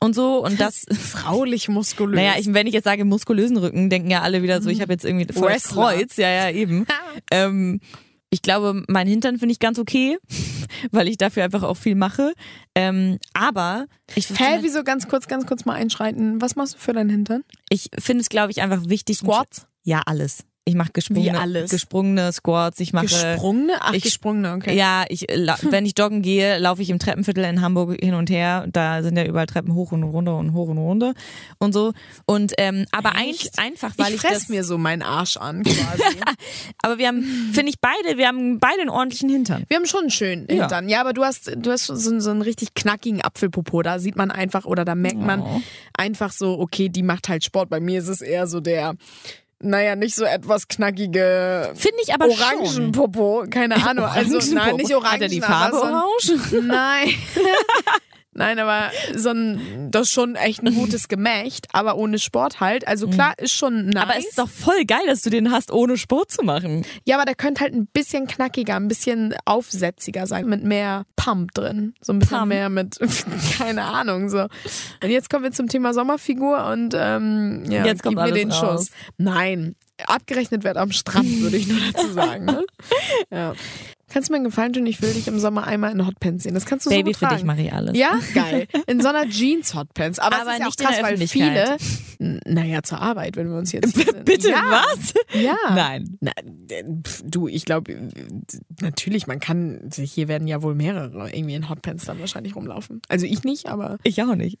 [0.00, 0.42] und so.
[0.42, 2.16] Und das Fraulich muskulös.
[2.16, 4.92] naja, ich, wenn ich jetzt sage muskulösen Rücken, denken ja alle wieder so, ich habe
[4.92, 5.54] jetzt irgendwie voll.
[5.62, 6.16] Kreuz.
[6.16, 6.86] Ja, ja, eben.
[7.30, 7.80] ähm,
[8.30, 10.18] ich glaube, mein Hintern finde ich ganz okay,
[10.90, 12.32] weil ich dafür einfach auch viel mache.
[12.74, 16.40] Ähm, aber ich, Hä, wieso ganz kurz, ganz kurz mal einschreiten?
[16.40, 17.44] Was machst du für deinen Hintern?
[17.70, 19.18] ich finde es, glaube ich, einfach wichtig.
[19.18, 19.66] Squats?
[19.82, 20.44] Ja, alles.
[20.68, 22.78] Ich mache gesprungene, gesprungene Squats.
[22.80, 23.72] Ich mache Gesprungene?
[23.80, 24.76] Ach, ich- gesprungene, okay.
[24.76, 28.28] Ja, ich, la- wenn ich joggen gehe, laufe ich im Treppenviertel in Hamburg hin und
[28.28, 28.66] her.
[28.70, 31.14] Da sind ja überall Treppen hoch und runter und hoch und runter
[31.58, 31.94] und so.
[32.26, 33.58] Und ähm, aber Echt?
[33.58, 36.02] einfach, weil ich ich, fress mir so meinen Arsch an, quasi.
[36.82, 37.22] aber wir haben,
[37.54, 39.64] finde ich beide, wir haben beide einen ordentlichen Hintern.
[39.68, 40.56] Wir haben schon einen schönen Ja.
[40.64, 40.90] Hintern.
[40.90, 43.80] Ja, aber du hast, du hast so, so einen richtig knackigen Apfelpopo.
[43.82, 45.62] Da sieht man einfach oder da merkt man Oh.
[45.96, 47.70] einfach so, okay, die macht halt Sport.
[47.70, 48.96] Bei mir ist es eher so der,
[49.60, 52.28] naja, nicht so etwas knackige Finde ich aber.
[52.28, 53.46] Orangenpopo.
[53.50, 54.04] Keine Ahnung.
[54.04, 55.12] Also, nein, nicht Orangen.
[55.14, 56.38] Hat er die Farbe orange?
[56.62, 57.08] Nein.
[58.38, 62.86] Nein, aber so ein, das ist schon echt ein gutes Gemächt, aber ohne Sport halt.
[62.86, 64.02] Also klar, ist schon nice.
[64.02, 66.86] Aber es ist doch voll geil, dass du den hast, ohne Sport zu machen.
[67.04, 71.52] Ja, aber der könnte halt ein bisschen knackiger, ein bisschen aufsätziger sein, mit mehr Pump
[71.54, 71.94] drin.
[72.00, 72.48] So ein bisschen Pump?
[72.50, 72.98] mehr mit,
[73.58, 74.42] keine Ahnung, so.
[75.02, 78.38] Und jetzt kommen wir zum Thema Sommerfigur und ähm, ja, Jetzt kommt gib mir alles
[78.38, 78.86] den raus.
[78.86, 78.90] Schuss.
[79.16, 79.74] Nein,
[80.06, 82.44] abgerechnet wird am Strand, würde ich nur dazu sagen.
[82.44, 82.64] Ne?
[83.32, 83.54] Ja.
[84.10, 84.86] Kannst du mir einen Gefallen tun?
[84.86, 86.54] Ich will dich im Sommer einmal in Hotpants sehen.
[86.54, 87.96] Das kannst du Baby, so für gut dich mache ich alles.
[87.96, 88.66] Ja, geil.
[88.86, 90.18] In so einer Jeans-Hotpants.
[90.18, 91.76] Aber, Aber es ist ja nicht auch in krass, weil viele.
[92.46, 93.94] Naja, zur Arbeit, wenn wir uns jetzt.
[94.24, 95.14] Bitte, ja, was?
[95.40, 95.56] Ja.
[95.74, 96.18] Nein.
[96.20, 96.32] Na,
[97.24, 98.10] du, ich glaube,
[98.80, 103.02] natürlich, man kann, hier werden ja wohl mehrere irgendwie in Hotpants dann wahrscheinlich rumlaufen.
[103.08, 103.98] Also ich nicht, aber.
[104.02, 104.58] Ich auch nicht.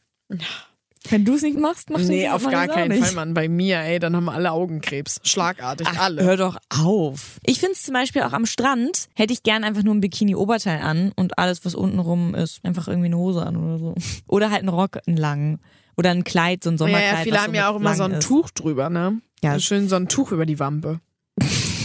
[1.10, 3.04] Wenn du es nicht machst, du Nee, es auf mach gar keinen nicht.
[3.04, 3.34] Fall, Mann.
[3.34, 5.20] Bei mir, ey, dann haben wir alle Augenkrebs.
[5.22, 6.22] Schlagartig, Ach, alle.
[6.22, 7.38] Hör doch auf.
[7.44, 10.80] Ich finde es zum Beispiel auch am Strand, hätte ich gern einfach nur ein Bikini-Oberteil
[10.80, 13.94] an und alles, was unten rum ist, einfach irgendwie eine Hose an oder so.
[14.26, 15.60] Oder halt einen Rock, einen langen.
[15.96, 17.12] Oder ein Kleid, so ein ja, Sommerkleid.
[17.12, 18.26] ja, viele was haben so ja auch immer so ein ist.
[18.26, 19.20] Tuch drüber, ne?
[19.42, 19.54] Ja.
[19.54, 19.58] Ja.
[19.60, 21.00] Schön so ein Tuch über die Wampe.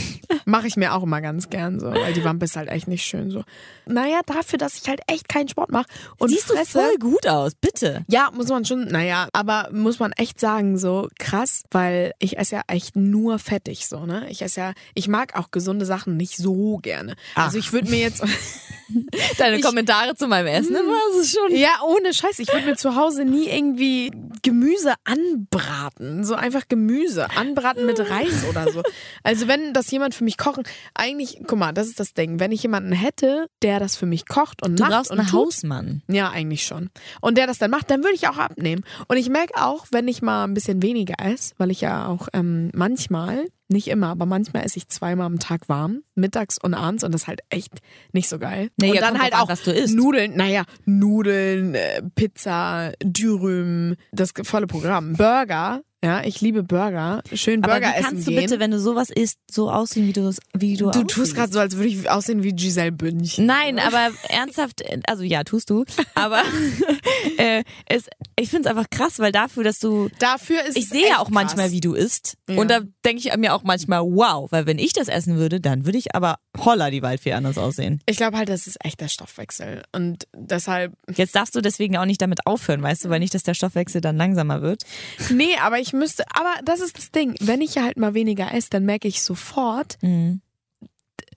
[0.45, 3.03] Mache ich mir auch immer ganz gern so, weil die Wampe ist halt echt nicht
[3.05, 3.43] schön so.
[3.85, 5.87] Naja, dafür, dass ich halt echt keinen Sport mache
[6.19, 8.03] und Siehst du fresse, voll gut aus, bitte.
[8.07, 12.55] Ja, muss man schon, naja, aber muss man echt sagen, so krass, weil ich esse
[12.55, 14.27] ja echt nur fettig, so, ne?
[14.29, 17.15] Ich esse ja, ich mag auch gesunde Sachen nicht so gerne.
[17.35, 17.45] Ach.
[17.45, 18.23] Also ich würde mir jetzt,
[19.37, 21.55] Deine Ich- Kommentare zu meinem Essen, das ist schon.
[21.55, 24.11] ja, ohne Scheiß, ich würde mir zu Hause nie irgendwie
[24.43, 26.23] Gemüse anbraten.
[26.23, 27.27] So einfach Gemüse.
[27.35, 28.83] Anbraten mit Reis oder so.
[29.23, 32.39] Also wenn das jemand für mich kochen, eigentlich, guck mal, das ist das Ding.
[32.39, 35.27] Wenn ich jemanden hätte, der das für mich kocht und Du macht brauchst und einen
[35.27, 36.01] tut, Hausmann.
[36.07, 36.89] Ja, eigentlich schon.
[37.21, 38.83] Und der das dann macht, dann würde ich auch abnehmen.
[39.07, 42.27] Und ich merke auch, wenn ich mal ein bisschen weniger esse, weil ich ja auch
[42.33, 47.03] ähm, manchmal, nicht immer, aber manchmal esse ich zweimal am Tag warm, mittags und abends
[47.03, 47.79] und das ist halt echt
[48.11, 48.69] nicht so geil.
[48.77, 49.95] Naja, und dann halt drauf an, auch was du isst.
[49.95, 55.13] Nudeln, naja, Nudeln, äh, Pizza, Dürüm, das volle Programm.
[55.13, 57.23] Burger, ja, ich liebe Burger.
[57.33, 58.41] Schön Aber Burger wie essen kannst du gehen.
[58.41, 61.09] bitte, wenn du sowas isst, so aussehen, wie du wie du du aussiehst?
[61.09, 63.37] tust gerade so, als würde ich aussehen wie Giselle Bünch.
[63.37, 65.85] Nein, aber ernsthaft, also ja, tust du.
[66.13, 66.41] Aber
[67.37, 70.09] äh, es, ich finde es einfach krass, weil dafür, dass du.
[70.19, 71.71] Dafür ist Ich sehe ja auch manchmal, krass.
[71.73, 72.35] wie du isst.
[72.49, 72.57] Ja.
[72.59, 75.85] Und da denke ich mir auch manchmal, wow, weil wenn ich das essen würde, dann
[75.85, 78.01] würde ich aber holla die Waldfee anders aussehen.
[78.05, 79.83] Ich glaube halt, das ist echt der Stoffwechsel.
[79.93, 80.91] Und deshalb.
[81.15, 84.01] Jetzt darfst du deswegen auch nicht damit aufhören, weißt du, weil nicht, dass der Stoffwechsel
[84.01, 84.83] dann langsamer wird.
[85.29, 86.23] Nee, aber ich müsste.
[86.33, 87.35] Aber das ist das Ding.
[87.39, 90.41] Wenn ich halt mal weniger esse, dann merke ich sofort, Mhm.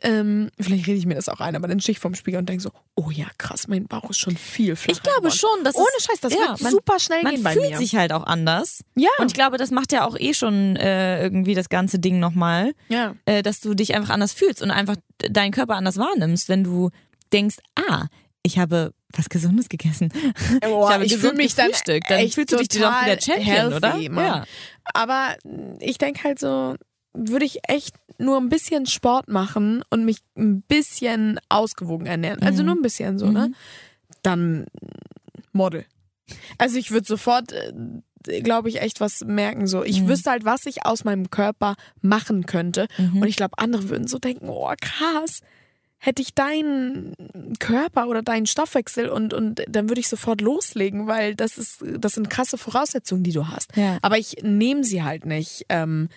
[0.02, 2.48] ähm, vielleicht rede ich mir das auch ein, aber dann stehe ich vorm Spiegel und
[2.48, 5.38] denke so, oh ja, krass, mein Bauch ist schon viel flacher Ich glaube geworden.
[5.38, 7.70] schon, dass Ohne es, Scheiß, das ja, wird man- super schnell man gehen bei fühlt
[7.70, 7.78] mir.
[7.78, 8.84] sich halt auch anders.
[8.94, 12.18] ja, Und ich glaube, das macht ja auch eh schon äh, irgendwie das ganze Ding
[12.18, 13.14] nochmal, ja.
[13.24, 14.96] äh, dass du dich einfach anders fühlst und einfach
[15.30, 16.90] deinen Körper anders wahrnimmst, wenn du
[17.32, 17.56] denkst,
[17.88, 18.06] ah,
[18.42, 20.10] ich habe was Gesundes gegessen.
[20.60, 22.10] Boah, ich habe ich gesund fühl mich dann gefrühstückt.
[22.10, 23.92] Dann echt fühlst du dich doch total wieder Champion, oder?
[23.92, 24.24] healthy, Mann.
[24.24, 24.44] Ja.
[24.94, 25.36] Aber
[25.80, 26.74] ich denke halt so,
[27.14, 32.62] würde ich echt nur ein bisschen Sport machen und mich ein bisschen ausgewogen ernähren, also
[32.62, 32.66] Mhm.
[32.66, 33.52] nur ein bisschen so, ne?
[34.22, 34.66] Dann
[35.52, 35.84] Model.
[36.58, 37.54] Also ich würde sofort,
[38.42, 39.66] glaube ich, echt was merken.
[39.66, 40.08] So, ich Mhm.
[40.08, 42.86] wüsste halt, was ich aus meinem Körper machen könnte.
[42.98, 43.22] Mhm.
[43.22, 45.40] Und ich glaube, andere würden so denken, oh krass,
[45.98, 47.14] hätte ich deinen
[47.58, 52.12] Körper oder deinen Stoffwechsel und, und dann würde ich sofort loslegen, weil das ist, das
[52.14, 53.76] sind krasse Voraussetzungen, die du hast.
[53.76, 53.98] Ja.
[54.02, 56.08] Aber ich nehme sie halt nicht ähm,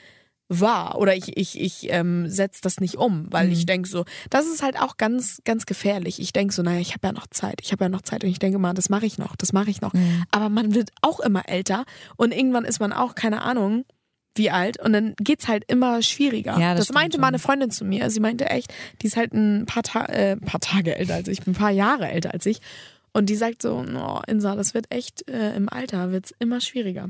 [0.52, 3.54] wahr oder ich, ich, ich ähm, setze das nicht um, weil Mhm.
[3.54, 6.20] ich denke so, das ist halt auch ganz, ganz gefährlich.
[6.20, 8.30] Ich denke so, naja, ich habe ja noch Zeit, ich habe ja noch Zeit und
[8.32, 9.94] ich denke mal, das mache ich noch, das mache ich noch.
[9.94, 10.24] Mhm.
[10.32, 11.86] Aber man wird auch immer älter
[12.18, 13.86] und irgendwann ist man auch, keine Ahnung,
[14.36, 16.58] wie alt und dann geht's halt immer schwieriger.
[16.60, 17.34] Ja, das das meinte mal schon.
[17.36, 18.10] eine Freundin zu mir.
[18.10, 21.46] Sie meinte echt, die ist halt ein paar, Ta äh, paar Tage älter als ich,
[21.46, 22.60] ein paar Jahre älter als ich.
[23.12, 27.10] Und die sagt so, oh, Insa, das wird echt äh, im Alter wird's immer schwieriger.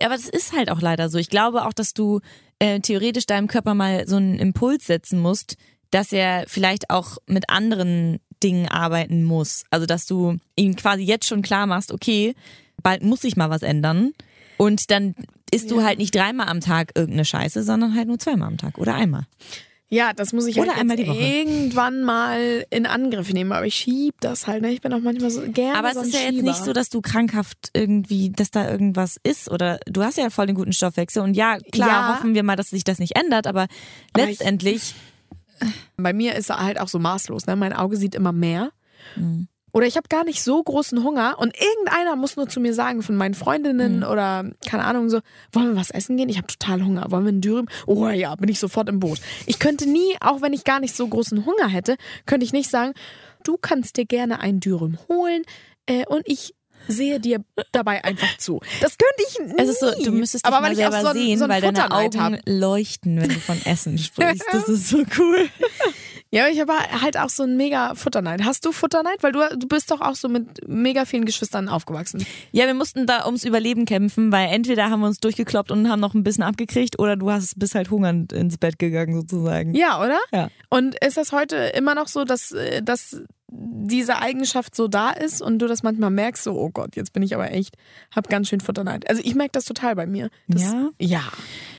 [0.00, 1.18] Aber das ist halt auch leider so.
[1.18, 2.20] Ich glaube auch, dass du
[2.58, 5.56] äh, theoretisch deinem Körper mal so einen Impuls setzen musst,
[5.90, 9.64] dass er vielleicht auch mit anderen Dingen arbeiten muss.
[9.70, 12.34] Also dass du ihm quasi jetzt schon klar machst, okay,
[12.82, 14.12] bald muss sich mal was ändern.
[14.58, 15.14] Und dann
[15.52, 15.84] isst du Ja.
[15.86, 19.26] halt nicht dreimal am Tag irgendeine Scheiße, sondern halt nur zweimal am Tag oder einmal.
[19.90, 21.18] Ja, das muss ich Oder halt jetzt die Woche.
[21.18, 23.52] irgendwann mal in Angriff nehmen.
[23.52, 24.60] Aber ich schieb das halt.
[24.60, 24.70] Ne?
[24.70, 26.42] Ich bin auch manchmal so gerne Aber es so ist ja jetzt Schieber.
[26.42, 30.44] nicht so, dass du krankhaft irgendwie, dass da irgendwas ist oder du hast ja voll
[30.44, 32.14] den guten Stoffwechsel und ja, klar, Ja.
[32.14, 33.62] hoffen wir mal, dass sich das nicht ändert, aber,
[34.12, 34.94] Aber ich- letztendlich
[35.96, 37.46] Bei mir ist er halt auch so maßlos.
[37.46, 37.56] Ne?
[37.56, 38.70] Mein Auge sieht immer mehr.
[39.16, 39.48] Mhm.
[39.72, 43.02] Oder ich habe gar nicht so großen Hunger und irgendeiner muss nur zu mir sagen,
[43.02, 44.02] von meinen Freundinnen Mhm.
[44.04, 45.20] oder keine Ahnung, so,
[45.52, 46.28] wollen wir was essen gehen?
[46.28, 47.06] Ich habe total Hunger.
[47.10, 47.68] Wollen wir einen Dürüm?
[47.86, 49.18] Oh ja, bin ich sofort im Boot.
[49.46, 52.70] Ich könnte nie, auch wenn ich gar nicht so großen Hunger hätte, könnte ich nicht
[52.70, 52.92] sagen,
[53.44, 55.42] du kannst dir gerne einen Dürüm holen
[55.86, 56.54] äh, und ich
[56.86, 58.60] sehe dir dabei einfach zu.
[58.80, 59.62] Das könnte ich nie.
[59.62, 61.38] Es ist so, du müsstest dich Aber mal weil ich auch selber so ein, sehen,
[61.38, 62.40] so weil deine Augen hab.
[62.46, 64.44] leuchten, wenn du von Essen sprichst.
[64.50, 65.48] Das ist so cool.
[66.30, 68.44] Ja, aber ich habe halt auch so ein mega Futterneid.
[68.44, 69.22] Hast du Futterneid?
[69.22, 72.26] Weil du, du bist doch auch so mit mega vielen Geschwistern aufgewachsen.
[72.52, 76.00] Ja, wir mussten da ums Überleben kämpfen, weil entweder haben wir uns durchgekloppt und haben
[76.00, 79.74] noch ein bisschen abgekriegt oder du hast bist halt hungernd ins Bett gegangen sozusagen.
[79.74, 80.18] Ja, oder?
[80.32, 80.48] Ja.
[80.68, 85.40] Und ist das heute immer noch so, dass, äh, dass diese Eigenschaft so da ist
[85.40, 87.76] und du das manchmal merkst, so, oh Gott, jetzt bin ich aber echt,
[88.14, 89.08] hab ganz schön Futterneid.
[89.08, 90.28] Also ich merke das total bei mir.
[90.48, 90.90] Das, Ja?
[90.98, 91.22] Ja.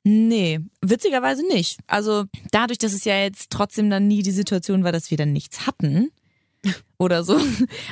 [0.04, 1.80] Nee, witzigerweise nicht.
[1.88, 5.32] Also dadurch, dass es ja jetzt trotzdem dann nie die Situation war, dass wir dann
[5.34, 6.10] nichts hatten
[6.98, 7.40] oder so.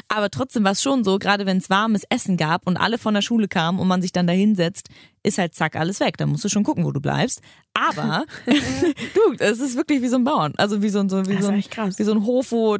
[0.07, 3.13] Aber trotzdem war es schon so, gerade wenn es warmes Essen gab und alle von
[3.13, 4.89] der Schule kamen und man sich dann da hinsetzt,
[5.23, 6.17] ist halt zack alles weg.
[6.17, 7.41] Da musst du schon gucken, wo du bleibst.
[7.73, 10.53] Aber du, es ist wirklich wie so ein Bauern.
[10.57, 11.63] Also wie so, ein- so, wie so, ein,
[11.99, 12.77] wie so ein Hof, wo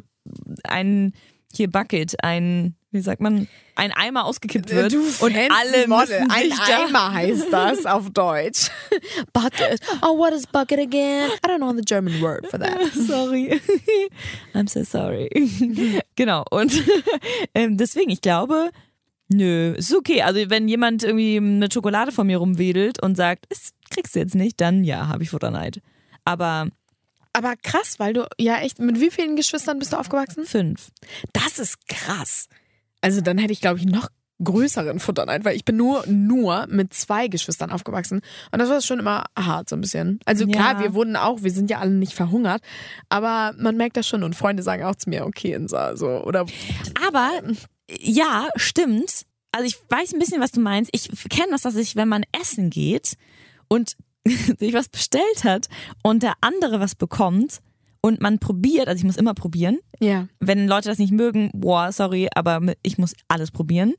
[0.64, 1.12] ein
[1.52, 6.26] hier Bucket, ein, wie sagt man, ein Eimer ausgekippt wird Äh, Du und alle Model.
[6.28, 8.70] Ein Eimer heißt das auf Deutsch.
[9.32, 9.80] Bucket.
[10.02, 11.30] Oh, what is bucket again?
[11.44, 12.92] I don't know the German word for that.
[12.92, 13.60] Sorry.
[14.54, 15.30] I'm so sorry.
[16.16, 16.44] genau.
[16.50, 16.82] Und
[17.54, 18.70] ähm, deswegen, ich glaube,
[19.28, 20.22] nö, ist okay.
[20.22, 24.34] Also wenn jemand irgendwie eine Schokolade von mir rumwedelt und sagt, das kriegst du jetzt
[24.34, 25.80] nicht, dann ja, habe ich Futterneid.
[26.24, 26.68] Aber
[27.38, 30.44] Aber krass, weil du ja echt, mit wie vielen Geschwistern bist du aufgewachsen?
[30.44, 30.88] fünf.
[31.32, 32.48] Das ist krass.
[33.00, 34.08] Also dann hätte ich, glaube ich, noch
[34.42, 38.20] größeren Futterneid, weil ich bin nur, nur mit zwei Geschwistern aufgewachsen.
[38.52, 40.18] Und das war schon immer hart, so ein bisschen.
[40.24, 40.52] Also Ja.
[40.52, 42.60] klar, wir wurden auch, wir sind ja alle nicht verhungert,
[43.08, 46.44] aber man merkt das schon und Freunde sagen auch zu mir, okay, Insa, so, oder
[47.06, 47.30] Aber
[48.00, 49.26] ja, stimmt.
[49.52, 50.90] Also ich weiß ein bisschen, was du meinst.
[50.92, 53.14] Ich kenne das, dass ich, wenn man essen geht
[53.68, 53.96] und
[54.58, 55.68] sich was bestellt hat
[56.02, 57.60] und der andere was bekommt
[58.00, 59.78] und man probiert, also ich muss immer probieren.
[60.00, 60.28] Ja.
[60.40, 63.94] Wenn Leute das nicht mögen, boah, sorry, aber ich muss alles probieren.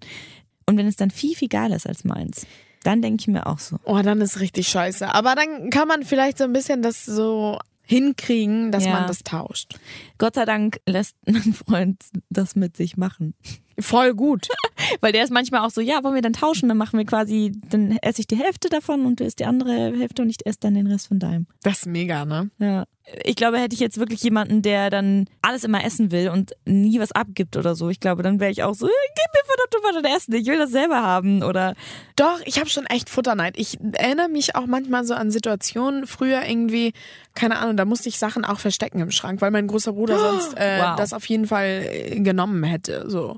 [0.66, 2.46] Und wenn es dann viel, viel geiler ist als meins,
[2.84, 3.78] dann denke ich mir auch so.
[3.84, 5.14] Oh, dann ist richtig scheiße.
[5.14, 8.92] Aber dann kann man vielleicht so ein bisschen das so hinkriegen, dass Ja.
[8.94, 9.80] man das tauscht.
[10.20, 13.34] Gott sei Dank lässt mein Freund das mit sich machen.
[13.80, 14.48] Voll gut.
[15.02, 16.70] Weil der ist manchmal auch so, ja, wollen wir dann tauschen?
[16.70, 19.72] Dann machen wir quasi, dann esse ich die Hälfte davon und du isst die andere
[19.98, 21.48] Hälfte und ich esse dann den Rest von deinem.
[21.64, 22.50] Das ist mega, ne?
[22.60, 22.86] Ja.
[23.24, 27.00] Ich glaube, hätte ich jetzt wirklich jemanden, der dann alles immer essen will und nie
[27.00, 29.74] was abgibt oder so, ich glaube, dann wäre ich auch so, "Äh, gib mir verdammt
[29.74, 31.74] nochmal dein Essen, ich will das selber haben oder
[32.16, 33.58] Doch, ich habe schon echt Futterneid.
[33.58, 36.94] Ich erinnere mich auch manchmal so an Situationen früher irgendwie,
[37.34, 40.56] keine Ahnung, da musste ich Sachen auch verstecken im Schrank, weil mein großer Bruder sonst
[40.58, 40.96] äh, wow.
[40.96, 43.06] das auf jeden Fall äh, genommen hätte.
[43.10, 43.38] So.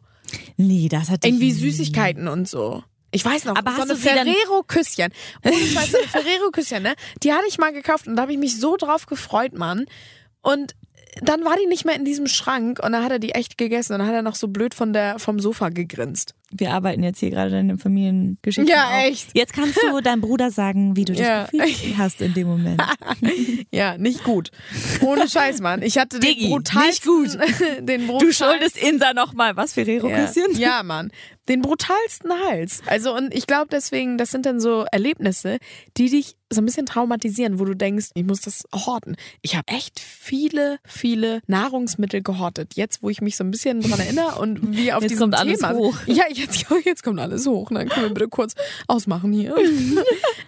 [0.58, 2.84] Nee, das hat Irgendwie Süßigkeiten und so.
[3.12, 5.12] Ich weiß noch, Aber so hast eine Ferrero-Küsschen.
[5.44, 6.94] Scheiß, so eine Ferrero-Küsschen, ne?
[7.24, 9.86] Die hatte ich mal gekauft und da habe ich mich so drauf gefreut, Mann.
[10.42, 10.76] Und
[11.22, 13.94] dann war die nicht mehr in diesem Schrank und dann hat er die echt gegessen
[13.94, 16.36] und dann hat er noch so blöd von der, vom Sofa gegrinst.
[16.54, 18.70] Wir arbeiten jetzt hier gerade deine Familiengeschichte.
[18.70, 19.04] Ja, auf.
[19.06, 19.30] echt.
[19.34, 21.46] Jetzt kannst du deinem Bruder sagen, wie du dich Ja.
[21.46, 22.82] gefühlt hast in dem Moment.
[23.74, 24.52] Ja, nicht gut.
[25.02, 25.82] Ohne Scheiß, Mann.
[25.82, 27.40] Ich hatte Diggi, den brutalsten,
[27.86, 30.52] den Du brutalsten, schuldest Insa nochmal was, Ferrero-Küsschen?
[30.56, 31.10] Ja, ja, Mann.
[31.50, 32.82] Den brutalsten Hals.
[32.86, 35.58] Also, und ich glaube deswegen, das sind dann so Erlebnisse,
[35.98, 39.16] die dich so ein bisschen traumatisieren, wo du denkst, ich muss das horten.
[39.42, 42.74] Ich habe echt viele, viele Nahrungsmittel gehortet.
[42.76, 45.36] Jetzt, wo ich mich so ein bisschen dran erinnere und wie auf Jetzt diesem kommt
[45.40, 45.74] alles Thema.
[45.74, 45.96] hoch.
[46.08, 47.70] Ja, jetzt, jetzt kommt alles hoch.
[47.72, 48.54] Dann können wir bitte kurz
[48.88, 49.56] ausmachen hier.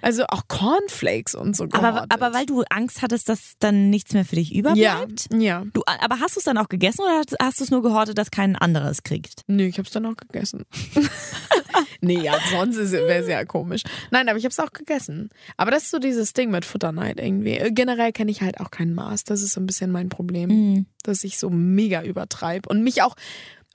[0.02, 2.12] Also auch Cornflakes und so Aber, gehortet.
[2.14, 5.28] aber weil du Angst hattest, dass dann nichts mehr für dich ja, überbleibt?
[5.34, 5.64] ja.
[5.72, 8.18] Du, aber hast du es dann auch gegessen oder hast- hast du es nur gehortet,
[8.18, 9.44] dass kein anderes kriegt?
[9.48, 10.66] Nö, ich hab's dann auch gegessen.
[12.02, 13.82] nee, ja, sonst wäre es ja komisch.
[14.12, 15.30] Nein, aber ich hab's auch gegessen.
[15.58, 17.54] Aber das ist so dieses Ding mit Futterneid irgendwie.
[17.58, 19.24] Äh, Generell kenne ich halt auch kein Maß.
[19.24, 20.86] Das ist so ein bisschen mein Problem, Mhm.
[21.04, 23.16] dass ich so mega übertreibe und mich auch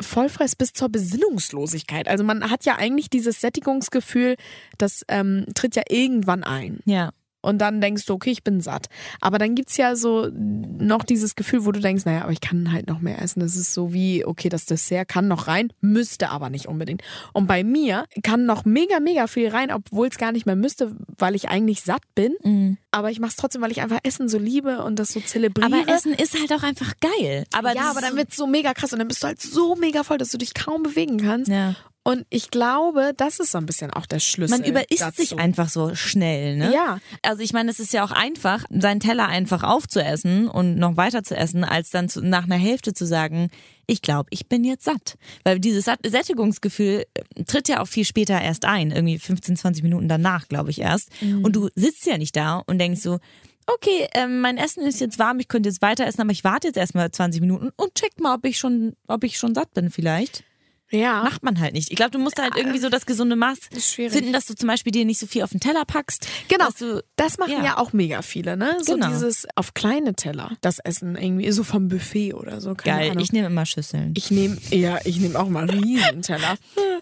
[0.00, 2.06] vollfress bis zur Besinnungslosigkeit.
[2.08, 4.36] Also man hat ja eigentlich dieses Sättigungsgefühl,
[4.78, 6.78] das ähm, tritt ja irgendwann ein.
[6.84, 7.10] Ja.
[7.48, 8.90] Und dann denkst du, okay, ich bin satt.
[9.22, 12.70] Aber dann gibt's ja so noch dieses Gefühl, wo du denkst, naja, aber ich kann
[12.70, 13.40] halt noch mehr essen.
[13.40, 17.02] Das ist so wie, okay, das Dessert kann noch rein, müsste aber nicht unbedingt.
[17.32, 20.94] Und bei mir kann noch mega, mega viel rein, obwohl es gar nicht mehr müsste,
[21.16, 22.34] weil ich eigentlich satt bin.
[22.44, 22.76] Mhm.
[22.90, 25.72] Aber ich mache es trotzdem, weil ich einfach Essen so liebe und das so zelebriere.
[25.72, 27.46] Aber Essen ist halt auch einfach geil.
[27.54, 30.04] Aber ja, aber dann wird's so mega krass und dann bist du halt so mega
[30.04, 31.50] voll, dass du dich kaum bewegen kannst.
[31.50, 31.76] Ja.
[32.08, 34.56] Und ich glaube, das ist so ein bisschen auch der Schlüssel.
[34.56, 35.20] Man überisst dazu.
[35.20, 36.72] sich einfach so schnell, ne?
[36.72, 37.00] Ja.
[37.20, 41.22] Also ich meine, es ist ja auch einfach, seinen Teller einfach aufzuessen und noch weiter
[41.22, 43.50] zu essen, als dann zu, nach einer Hälfte zu sagen,
[43.86, 45.18] ich glaube, ich bin jetzt satt.
[45.44, 50.08] Weil dieses Sättigungsgefühl äh, tritt ja auch viel später erst ein, irgendwie 15, 20 Minuten
[50.08, 51.10] danach, glaube ich erst.
[51.42, 53.18] Und du sitzt ja nicht da und denkst so,
[53.66, 56.68] okay, ähm, mein Essen ist jetzt warm, ich könnte jetzt weiter essen, aber ich warte
[56.68, 59.90] jetzt erstmal 20 Minuten und check mal, ob ich schon, ob ich schon satt bin
[59.90, 60.44] vielleicht.
[60.90, 61.22] Ja.
[61.22, 61.90] Macht man halt nicht.
[61.90, 64.12] Ich glaube, du musst halt irgendwie so das gesunde Maß schwierig.
[64.12, 66.26] finden, dass du zum Beispiel dir nicht so viel auf den Teller packst.
[66.48, 66.68] Genau.
[66.78, 67.64] Du, Das machen ja.
[67.64, 67.78] Ja.
[67.78, 68.76] auch mega viele, ne?
[68.82, 69.08] So Genau.
[69.08, 72.74] dieses auf kleine Teller, das Essen irgendwie, so vom Buffet oder so.
[72.74, 73.22] Keine geil, Ahnung.
[73.22, 74.14] ich nehme immer Schüsseln.
[74.16, 76.56] ich nehme, ja, ich nehme auch mal Riesenteller.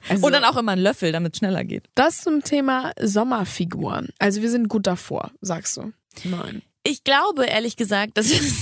[0.08, 1.84] Also, Und dann auch immer einen Löffel, damit es schneller geht.
[1.94, 4.08] das zum Thema Sommerfiguren.
[4.18, 5.92] Also wir sind gut davor, sagst du.
[6.24, 6.62] Nein.
[6.82, 8.54] Ich glaube, ehrlich gesagt, dass es.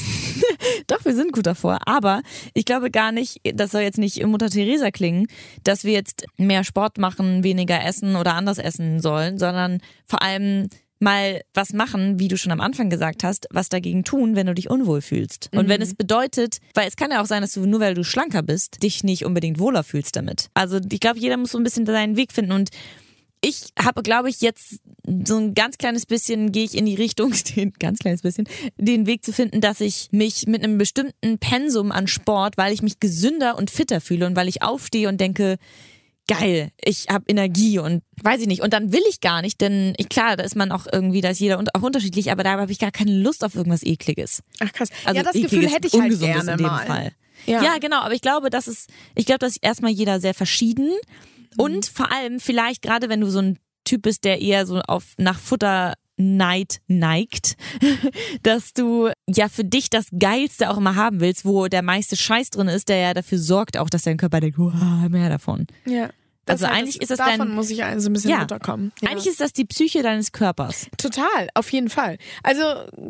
[0.87, 1.79] Doch, wir sind gut davor.
[1.87, 2.23] Aber
[2.55, 5.27] ich glaube gar nicht, das soll jetzt nicht Mutter Teresa klingen,
[5.63, 10.69] dass wir jetzt mehr Sport machen, weniger essen oder anders essen sollen, sondern vor allem
[11.01, 14.55] mal was machen, wie du schon am Anfang gesagt hast, was dagegen tun, wenn du
[14.55, 15.51] dich unwohl fühlst.
[15.53, 18.05] Und wenn es bedeutet, weil es kann ja auch sein, dass du nur weil du
[18.05, 20.49] schlanker bist, dich nicht unbedingt wohler fühlst damit.
[20.55, 22.71] Also ich glaube, jeder muss so ein bisschen seinen Weg finden und
[23.45, 24.81] ich habe, glaube ich, jetzt
[25.27, 29.07] so ein ganz kleines bisschen gehe ich in die Richtung, den ganz kleines bisschen, den
[29.07, 33.01] Weg zu finden, dass ich mich mit einem bestimmten Pensum an Sport, weil ich mich
[33.01, 35.59] gesünder und fitter fühle und weil ich aufstehe und denke,
[36.27, 38.63] geil, ich habe Energie und weiß ich nicht.
[38.63, 41.29] Und dann will ich gar nicht, denn ich, klar, da ist man auch irgendwie, da
[41.29, 44.43] ist jeder und auch unterschiedlich, aber da habe ich gar keine Lust auf irgendwas Ekliges.
[44.61, 44.89] Ach krass.
[45.05, 46.87] Also ja, das Gefühl ekliges, hätte ich halt gerne in dem mal.
[46.87, 47.13] Fall.
[47.47, 47.63] Ja.
[47.63, 47.79] Ja.
[47.79, 50.93] genau, aber ich glaube, das ist, ich glaube, dass erstmal jeder sehr verschieden
[51.59, 55.13] und vor allem vielleicht gerade wenn du so ein Typ bist, der eher so auf
[55.19, 57.57] nach Futter Neid neigt,
[58.43, 62.51] dass du ja für dich das Geilste auch immer haben willst, wo der meiste Scheiß
[62.51, 65.67] drin ist, der ja dafür sorgt auch, dass dein Körper denkt, wow, mehr davon.
[65.87, 66.11] Ja.
[66.47, 68.39] Also heißt, eigentlich ist das davon dein- muss ich so ein bisschen Ja.
[68.41, 68.93] runterkommen.
[69.01, 69.11] Ja.
[69.11, 70.89] Eigentlich ist das die Psyche deines Körpers.
[70.99, 72.19] Total, auf jeden Fall.
[72.43, 72.63] Also,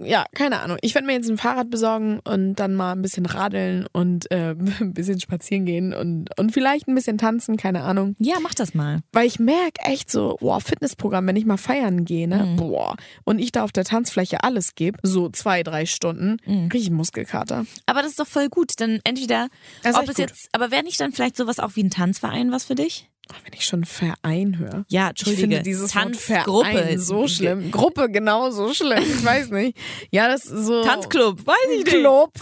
[0.05, 0.79] ja, keine Ahnung.
[0.83, 4.51] Ich werde mir jetzt ein Fahrrad besorgen und dann mal ein bisschen radeln und äh,
[4.81, 8.15] ein bisschen spazieren gehen und, und vielleicht ein bisschen tanzen, keine Ahnung.
[8.19, 9.01] Ja, mach das mal.
[9.13, 12.57] Weil ich merke echt so, boah, Fitnessprogramm, wenn ich mal feiern gehe, ne, Mhm.
[12.57, 16.69] boah, und ich da auf der Tanzfläche alles gebe, so zwei, drei Stunden, Mhm.
[16.69, 17.67] kriege ich Muskelkater.
[17.87, 18.73] Aber das ist doch voll gut.
[18.79, 19.49] Dann entweder,
[19.83, 22.65] Das ob es jetzt, aber wäre nicht dann vielleicht sowas auch wie ein Tanzverein was
[22.65, 23.09] für dich?
[23.33, 24.85] Ach, wenn ich schon Verein höre.
[24.89, 25.41] Ja, Ich Entschuldige.
[25.43, 27.71] finde dieses Tanzgruppe Verein so schlimm.
[27.71, 29.03] Gruppe genau so schlimm.
[29.03, 29.77] Ich weiß nicht.
[30.11, 30.83] Ja, das ist so.
[30.85, 31.89] Tanzclub, weiß ich nicht.
[31.89, 32.33] Club.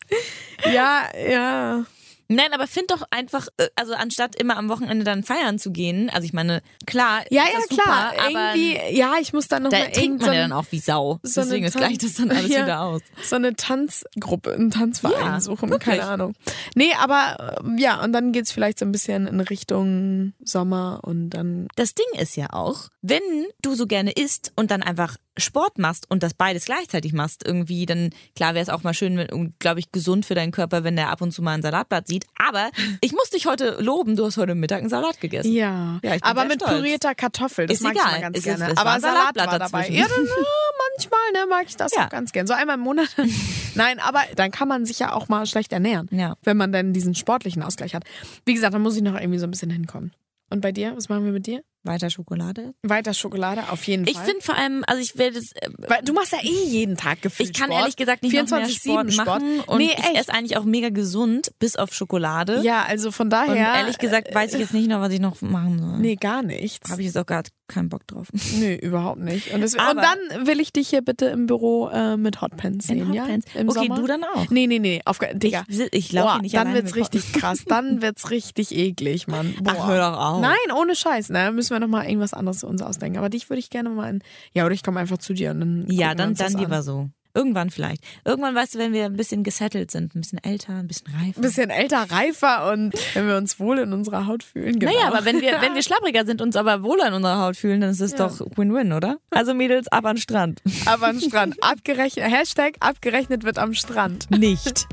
[0.72, 1.84] ja, ja.
[2.32, 6.08] Nein, aber find doch einfach, äh, also anstatt immer am Wochenende dann feiern zu gehen,
[6.10, 8.12] also ich meine, klar, Ja, ja, klar.
[8.14, 10.52] super, aber Irgendwie, ja, ich muss dann noch da mal trinkt man ja so, dann
[10.52, 11.18] auch wie Sau.
[11.24, 12.62] so Deswegen ist gleich das dann alles Ja.
[12.62, 13.02] wieder aus.
[13.22, 15.70] so eine Tanzgruppe, einen Tanzverein Ja, suchen.
[15.70, 15.98] wirklich.
[15.98, 16.34] Keine Ahnung.
[16.76, 21.30] Nee, aber ähm, ja, und dann geht's vielleicht so ein bisschen in Richtung Sommer und
[21.30, 21.68] dann.
[21.76, 23.22] Das Ding ist ja auch, wenn
[23.62, 27.86] du so gerne isst und dann einfach Sport machst und das beides gleichzeitig machst, irgendwie,
[27.86, 31.10] dann klar wäre es auch mal schön glaube ich gesund für deinen Körper, wenn der
[31.10, 32.26] ab und zu mal ein Salatblatt sieht.
[32.38, 35.52] Aber ich muss dich heute loben, du hast heute Mittag einen Salat gegessen.
[35.52, 36.72] Ja, Ja, ich aber mit stolz.
[36.72, 38.12] pürierter Kartoffel, das Ist mag ich egal.
[38.12, 38.68] mal ganz ist- gerne.
[38.70, 39.88] es war aber Salatblatt war dabei.
[39.88, 40.26] Ja, dann,
[40.96, 42.06] manchmal ne, mag ich das Ja.
[42.06, 42.46] auch ganz gern.
[42.46, 43.08] So einmal im Monat.
[43.74, 46.36] Nein, aber dann kann man sich ja auch mal schlecht ernähren, Ja.
[46.42, 48.04] wenn man dann diesen sportlichen Ausgleich hat.
[48.44, 50.12] Wie gesagt, da muss ich noch irgendwie so ein bisschen hinkommen.
[50.50, 51.62] Und bei dir, was machen wir mit dir?
[51.82, 52.74] Weiter Schokolade.
[52.82, 54.26] Weiter Schokolade, auf jeden Ich Fall.
[54.26, 57.22] finde vor allem, also ich werde es, äh, Weil du machst ja eh jeden Tag
[57.22, 57.80] gefühlt ich kann Sport.
[57.80, 59.26] ehrlich gesagt nicht noch mehr 24/7 Sport Sport.
[59.26, 60.16] machen und Nee, ich echt.
[60.16, 62.60] esse eigentlich auch mega gesund, bis auf Schokolade.
[62.62, 63.52] Ja, also von daher.
[63.52, 65.98] Und ehrlich gesagt weiß ich jetzt nicht noch, was ich noch machen soll.
[65.98, 66.90] Nee, gar nichts.
[66.90, 68.28] Habe ich jetzt auch gar keinen Bock drauf.
[68.60, 69.54] Nee, überhaupt nicht.
[69.54, 72.98] Und, deswegen, und dann will ich dich hier bitte im Büro äh, mit Hotpants sehen,
[73.08, 73.22] In ja?
[73.22, 73.46] Hotpants?
[73.54, 73.94] Im Okay, Sommer?
[73.96, 74.50] du dann auch.
[74.50, 75.00] Nee, nee, nee.
[75.06, 75.64] Auf, Digga.
[75.68, 77.64] Ich, ich laufe Boah, nicht dann wird's mit richtig krass.
[77.66, 79.54] Dann wird's richtig eklig, Mann.
[79.62, 79.76] Boah.
[79.78, 80.40] Ach, hör doch auf.
[80.42, 81.30] Nein, ohne Scheiß.
[81.30, 81.52] Ne?
[81.52, 83.18] Müssen wir noch mal irgendwas anderes uns ausdenken.
[83.18, 84.22] Aber dich würde ich gerne mal in.
[84.52, 85.86] Ja, oder ich komme einfach zu dir und dann.
[85.88, 86.60] Ja, wir dann, dann an.
[86.60, 87.08] lieber so.
[87.32, 88.02] Irgendwann vielleicht.
[88.24, 91.38] Irgendwann, weißt du, wenn wir ein bisschen gesettelt sind, ein bisschen älter, ein bisschen reifer.
[91.38, 94.80] Ein bisschen älter, reifer und wenn wir uns wohl in unserer Haut fühlen.
[94.80, 94.90] Genau.
[94.92, 97.80] Naja, aber wenn wir, wenn wir schlappriger sind, uns aber wohler in unserer Haut fühlen,
[97.82, 98.26] dann ist es Ja.
[98.26, 99.18] doch Win-Win, oder?
[99.30, 100.60] Also Mädels, ab an Strand.
[100.86, 101.54] Aber am Strand.
[101.62, 104.28] Abgerechnet, Hashtag abgerechnet wird am Strand.
[104.32, 104.88] Nicht.